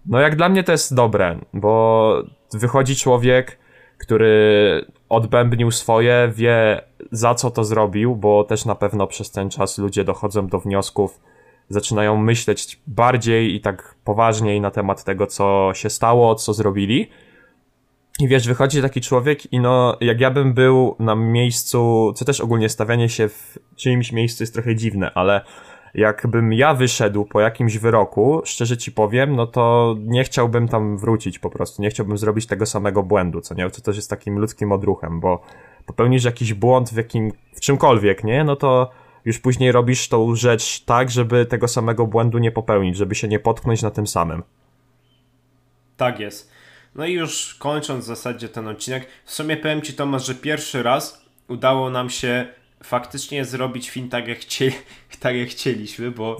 no 0.08 0.20
jak 0.20 0.36
dla 0.36 0.48
mnie 0.48 0.64
to 0.64 0.72
jest 0.72 0.94
dobre, 0.94 1.38
bo 1.54 2.22
wychodzi 2.52 2.96
człowiek, 2.96 3.58
który 3.98 4.84
odbębnił 5.08 5.70
swoje, 5.70 6.32
wie 6.34 6.82
za 7.12 7.34
co 7.34 7.50
to 7.50 7.64
zrobił, 7.64 8.16
bo 8.16 8.44
też 8.44 8.64
na 8.64 8.74
pewno 8.74 9.06
przez 9.06 9.30
ten 9.30 9.50
czas 9.50 9.78
ludzie 9.78 10.04
dochodzą 10.04 10.46
do 10.46 10.58
wniosków, 10.58 11.20
zaczynają 11.68 12.16
myśleć 12.16 12.80
bardziej 12.86 13.54
i 13.54 13.60
tak 13.60 13.94
poważniej 14.04 14.60
na 14.60 14.70
temat 14.70 15.04
tego, 15.04 15.26
co 15.26 15.70
się 15.74 15.90
stało, 15.90 16.34
co 16.34 16.54
zrobili. 16.54 17.10
I 18.20 18.28
wiesz, 18.28 18.48
wychodzi 18.48 18.82
taki 18.82 19.00
człowiek 19.00 19.52
i 19.52 19.60
no, 19.60 19.96
jak 20.00 20.20
ja 20.20 20.30
bym 20.30 20.54
był 20.54 20.96
na 20.98 21.14
miejscu, 21.14 22.12
co 22.16 22.24
też 22.24 22.40
ogólnie 22.40 22.68
stawianie 22.68 23.08
się 23.08 23.28
w 23.28 23.58
czyimś 23.76 24.12
miejscu 24.12 24.42
jest 24.42 24.54
trochę 24.54 24.76
dziwne, 24.76 25.10
ale 25.14 25.40
jakbym 25.94 26.52
ja 26.52 26.74
wyszedł 26.74 27.24
po 27.24 27.40
jakimś 27.40 27.78
wyroku, 27.78 28.42
szczerze 28.44 28.76
ci 28.76 28.92
powiem, 28.92 29.36
no 29.36 29.46
to 29.46 29.96
nie 30.00 30.24
chciałbym 30.24 30.68
tam 30.68 30.98
wrócić 30.98 31.38
po 31.38 31.50
prostu, 31.50 31.82
nie 31.82 31.90
chciałbym 31.90 32.18
zrobić 32.18 32.46
tego 32.46 32.66
samego 32.66 33.02
błędu, 33.02 33.40
co 33.40 33.54
nie, 33.54 33.70
co 33.70 33.82
też 33.82 33.96
jest 33.96 34.10
takim 34.10 34.38
ludzkim 34.38 34.72
odruchem, 34.72 35.20
bo 35.20 35.42
popełnisz 35.86 36.24
jakiś 36.24 36.54
błąd 36.54 36.90
w 36.90 36.96
jakim, 36.96 37.32
w 37.54 37.60
czymkolwiek, 37.60 38.24
nie, 38.24 38.44
no 38.44 38.56
to 38.56 38.90
już 39.24 39.38
później 39.38 39.72
robisz 39.72 40.08
tą 40.08 40.34
rzecz 40.34 40.84
tak, 40.84 41.10
żeby 41.10 41.46
tego 41.46 41.68
samego 41.68 42.06
błędu 42.06 42.38
nie 42.38 42.50
popełnić, 42.52 42.96
żeby 42.96 43.14
się 43.14 43.28
nie 43.28 43.38
potknąć 43.38 43.82
na 43.82 43.90
tym 43.90 44.06
samym. 44.06 44.42
Tak 45.96 46.20
jest. 46.20 46.57
No 46.98 47.06
i 47.06 47.12
już 47.12 47.54
kończąc 47.54 48.04
w 48.04 48.08
zasadzie 48.08 48.48
ten 48.48 48.68
odcinek, 48.68 49.06
w 49.24 49.32
sumie 49.32 49.56
powiem 49.56 49.82
Ci 49.82 49.94
Tomasz, 49.94 50.26
że 50.26 50.34
pierwszy 50.34 50.82
raz 50.82 51.24
udało 51.48 51.90
nam 51.90 52.10
się 52.10 52.46
faktycznie 52.82 53.44
zrobić 53.44 53.90
film 53.90 54.08
tak 54.08 54.28
jak, 54.28 54.38
chcieli, 54.38 54.74
tak 55.20 55.36
jak 55.36 55.48
chcieliśmy, 55.48 56.10
bo 56.10 56.36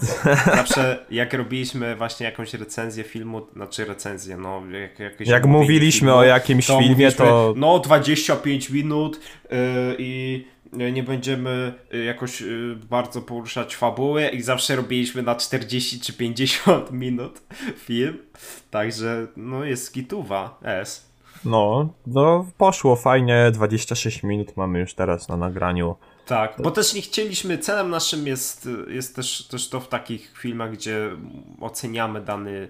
zawsze 0.47 1.07
jak 1.11 1.33
robiliśmy 1.33 1.97
właśnie 1.97 2.27
jakąś 2.27 2.55
recenzję 2.55 3.05
filmu, 3.05 3.47
znaczy 3.53 3.85
recenzję, 3.85 4.37
no 4.37 4.63
jak, 4.71 4.99
jakieś 4.99 5.29
Jak 5.29 5.47
mówiliśmy 5.47 6.07
filmu, 6.07 6.19
o 6.19 6.25
jakimś 6.25 6.67
to 6.67 6.79
filmie, 6.79 7.13
to... 7.13 7.55
No 7.57 7.79
25 7.79 8.71
minut 8.71 9.21
yy, 9.51 9.59
i 9.99 10.45
nie 10.73 11.03
będziemy 11.03 11.75
jakoś 12.07 12.43
bardzo 12.91 13.23
poruszać 13.23 13.77
fabuły 13.77 14.29
i 14.29 14.43
zawsze 14.43 14.77
robiliśmy 14.77 15.23
na 15.23 15.35
40 15.35 16.01
czy 16.01 16.13
50 16.13 16.91
minut 16.93 17.43
film, 17.77 18.19
także 18.71 19.27
no 19.37 19.65
jest 19.65 19.95
gituwa, 19.95 20.59
S. 20.63 21.09
No, 21.45 21.89
no 22.07 22.47
poszło 22.59 22.97
fajnie, 22.97 23.51
26 23.53 24.23
minut 24.23 24.57
mamy 24.57 24.79
już 24.81 24.95
teraz 24.95 25.29
na 25.29 25.37
nagraniu. 25.37 25.97
Tak, 26.29 26.55
bo 26.59 26.71
też 26.71 26.95
nie 26.95 27.03
chcieliśmy, 27.03 27.59
celem 27.59 27.91
naszym 27.91 28.27
jest, 28.27 28.69
jest 28.89 29.17
też, 29.17 29.47
też 29.47 29.69
to 29.69 29.81
w 29.81 29.89
takich 29.89 30.39
filmach, 30.39 30.73
gdzie 30.73 31.11
oceniamy 31.61 32.21
dany, 32.21 32.69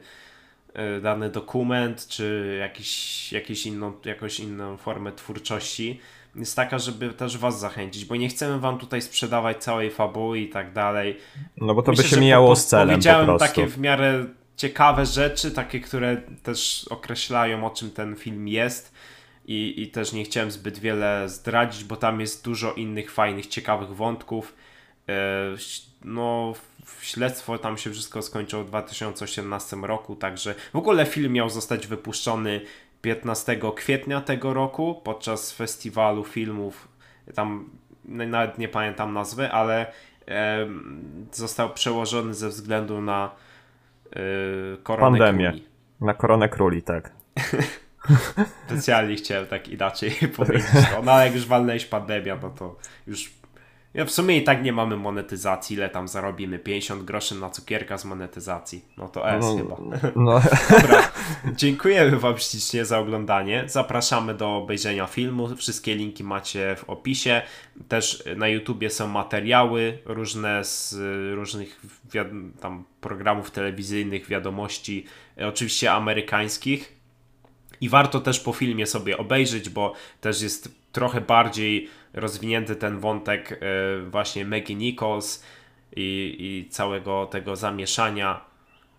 e, 0.75 1.01
dany 1.01 1.31
dokument, 1.31 2.07
czy 2.09 2.57
jakiś, 2.61 3.33
jakiś 3.33 3.67
inną, 3.67 3.93
jakąś 4.05 4.41
inną 4.41 4.77
formę 4.77 5.13
twórczości, 5.13 6.01
jest 6.37 6.57
taka, 6.57 6.79
żeby 6.79 7.09
też 7.09 7.39
was 7.39 7.61
zachęcić, 7.61 8.05
bo 8.05 8.17
nie 8.17 8.29
chcemy 8.29 8.61
wam 8.61 8.79
tutaj 8.79 9.03
sprzedawać 9.03 9.65
całej 9.65 9.91
fabuły 9.91 10.39
i 10.41 10.49
tak 10.49 10.73
dalej. 10.73 11.17
No 11.57 11.75
bo 11.75 11.83
to 11.83 11.91
Myślę, 11.91 12.05
by 12.05 12.11
się 12.11 12.21
mijało 12.21 12.57
z 12.57 12.67
celem 12.67 12.89
Powiedziałem 12.89 13.27
po 13.27 13.39
takie 13.39 13.67
w 13.67 13.79
miarę 13.79 14.27
ciekawe 14.57 15.07
rzeczy, 15.07 15.51
takie, 15.51 15.81
które 15.81 16.17
też 16.43 16.87
określają 16.91 17.67
o 17.67 17.71
czym 17.71 17.91
ten 17.91 18.17
film 18.17 18.49
jest 18.49 18.93
i, 19.49 19.83
i 19.83 19.89
też 19.89 20.13
nie 20.13 20.25
chciałem 20.25 20.51
zbyt 20.51 20.79
wiele 20.79 21.29
zdradzić, 21.29 21.85
bo 21.85 21.97
tam 21.97 22.21
jest 22.21 22.45
dużo 22.45 22.73
innych 22.73 23.11
fajnych, 23.11 23.47
ciekawych 23.47 23.89
wątków. 23.89 24.55
E, 25.09 25.13
no, 26.05 26.53
śledztwo 27.01 27.59
tam 27.59 27.79
się 27.79 27.91
wszystko 27.91 28.23
skończyło 28.23 28.65
w 28.65 28.67
2018 28.67 29.77
roku, 29.77 30.17
także 30.17 30.55
w 30.73 30.77
ogóle 30.77 31.07
film 31.07 31.33
miał 31.33 31.51
zostać 31.51 31.87
wypuszczony 31.87 32.61
15 33.03 33.61
kwietnia 33.77 34.21
tego 34.21 34.55
roku 34.55 35.01
podczas 35.05 35.53
festiwalu 35.53 36.25
filmów. 36.25 36.89
Tam 37.35 37.71
nawet 38.05 38.59
nie 38.59 38.69
pamiętam 38.69 39.15
nazwy, 39.15 39.53
ale 39.53 39.93
e, 40.29 40.67
został 41.33 41.71
przełożony 41.71 42.35
ze 42.35 42.49
względu 42.49 43.01
na 43.01 43.31
e, 44.13 44.19
koronę 44.83 45.19
Pandemię. 45.19 45.49
Króli. 45.49 45.69
Na 46.01 46.15
koronę 46.15 46.49
króli, 46.49 46.83
tak. 46.83 47.13
Specjalnie 48.67 49.17
chciałem 49.17 49.47
tak 49.47 49.69
inaczej 49.69 50.11
powiedzieć. 50.37 50.67
No, 50.93 51.03
no 51.03 51.13
ale 51.13 51.27
jak 51.27 51.35
już 51.35 51.47
walnęłeś 51.47 51.85
pandemia, 51.85 52.39
no 52.43 52.51
to 52.51 52.77
już 53.07 53.31
ja 53.95 54.05
w 54.05 54.11
sumie 54.11 54.37
i 54.37 54.45
tak 54.45 54.63
nie 54.63 54.73
mamy 54.73 54.97
monetyzacji, 54.97 55.77
ile 55.77 55.89
tam 55.89 56.09
zarobimy? 56.09 56.59
50 56.59 57.03
groszy 57.03 57.35
na 57.35 57.51
cukierka 57.51 57.99
z 57.99 58.05
monetyzacji. 58.05 58.85
No 58.97 59.09
to 59.09 59.31
S 59.31 59.45
no, 59.45 59.57
chyba. 59.57 59.77
No. 60.17 60.41
Dobra, 60.81 61.13
dziękujemy 61.55 62.17
Wam 62.17 62.39
ślicznie 62.39 62.85
za 62.85 62.99
oglądanie. 62.99 63.65
Zapraszamy 63.67 64.35
do 64.35 64.57
obejrzenia 64.57 65.07
filmu. 65.07 65.57
Wszystkie 65.57 65.95
linki 65.95 66.25
macie 66.25 66.77
w 66.77 66.91
opisie. 66.91 67.43
Też 67.89 68.25
na 68.37 68.49
YouTubie 68.49 68.91
są 68.91 69.09
materiały 69.09 69.99
różne 70.05 70.65
z 70.65 70.97
różnych 71.35 71.81
tam 72.61 72.85
programów 73.01 73.51
telewizyjnych, 73.51 74.27
wiadomości, 74.27 75.05
oczywiście 75.37 75.93
amerykańskich 75.93 76.98
i 77.81 77.89
warto 77.89 78.21
też 78.21 78.41
po 78.41 78.53
filmie 78.53 78.87
sobie 78.87 79.19
obejrzeć, 79.19 79.69
bo 79.69 79.93
też 80.21 80.43
jest 80.43 80.79
trochę 80.93 81.21
bardziej 81.21 81.89
rozwinięty 82.13 82.77
ten 82.77 82.99
wątek 82.99 83.53
e, 83.53 83.57
właśnie 84.11 84.45
Maggie 84.45 84.75
Nichols 84.75 85.45
i, 85.97 86.37
i 86.39 86.71
całego 86.71 87.27
tego 87.27 87.57
zamieszania. 87.57 88.49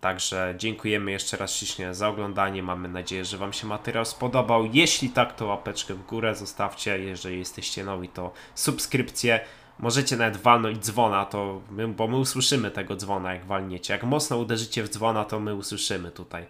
Także 0.02 0.56
dziękujemy 0.58 1.12
jeszcze 1.12 1.38
raz 1.38 1.56
ślicznie 1.56 1.94
za 1.94 2.08
oglądanie. 2.08 2.63
Mamy 2.63 2.89
nadzieję, 2.89 3.26
że 3.26 3.38
Wam 3.38 3.54
się 3.54 3.68
materiał 3.68 4.06
spodobał. 4.06 4.70
Jeśli 4.74 5.10
tak, 5.10 5.36
to 5.36 5.46
łapeczkę 5.46 5.94
w 5.94 6.06
górę 6.06 6.36
zostawcie. 6.36 7.00
Jeżeli 7.00 7.39
jesteście 7.39 7.84
nowi, 7.84 8.10
to 8.10 8.32
subskrypcję. 8.56 9.39
Możecie 9.80 10.18
nawet 10.18 10.38
walnąć 10.38 10.78
dzwona, 10.78 11.26
to 11.26 11.62
my, 11.72 11.88
bo 11.88 12.08
my 12.08 12.18
usłyszymy 12.18 12.72
tego 12.72 12.96
dzwona, 12.96 13.34
jak 13.34 13.46
walniecie. 13.46 13.94
Jak 13.94 14.04
mocno 14.04 14.38
uderzycie 14.38 14.84
w 14.84 14.89
dzwona, 14.89 15.26
to 15.26 15.39
my 15.39 15.56
usłyszymy 15.56 16.12
tutaj. 16.12 16.46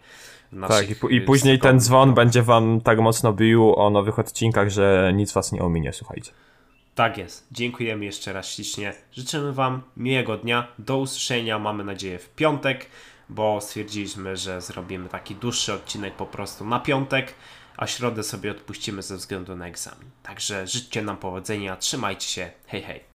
Tak, 0.67 0.89
i, 0.89 1.15
i 1.15 1.21
później 1.21 1.59
ten 1.59 1.79
dzwon 1.79 2.13
będzie 2.13 2.43
wam 2.43 2.81
tak 2.81 2.99
mocno 2.99 3.33
bił 3.33 3.75
o 3.75 3.89
nowych 3.89 4.19
odcinkach, 4.19 4.69
że 4.69 5.11
nic 5.15 5.31
was 5.31 5.51
nie 5.51 5.61
ominie, 5.61 5.93
słuchajcie. 5.93 6.31
Tak 6.95 7.17
jest. 7.17 7.47
Dziękujemy 7.51 8.05
jeszcze 8.05 8.33
raz 8.33 8.47
ślicznie. 8.47 8.93
Życzymy 9.11 9.53
wam 9.53 9.81
miłego 9.97 10.37
dnia. 10.37 10.67
Do 10.79 10.97
usłyszenia, 10.97 11.59
mamy 11.59 11.83
nadzieję, 11.83 12.19
w 12.19 12.29
piątek, 12.29 12.85
bo 13.29 13.61
stwierdziliśmy, 13.61 14.37
że 14.37 14.61
zrobimy 14.61 15.09
taki 15.09 15.35
dłuższy 15.35 15.73
odcinek 15.73 16.13
po 16.13 16.25
prostu 16.25 16.65
na 16.65 16.79
piątek, 16.79 17.33
a 17.77 17.87
środę 17.87 18.23
sobie 18.23 18.51
odpuścimy 18.51 19.01
ze 19.01 19.15
względu 19.15 19.55
na 19.55 19.67
egzamin. 19.67 20.09
Także 20.23 20.67
życzcie 20.67 21.01
nam 21.01 21.17
powodzenia, 21.17 21.75
trzymajcie 21.75 22.27
się. 22.27 22.51
Hej, 22.67 22.81
hej. 22.81 22.99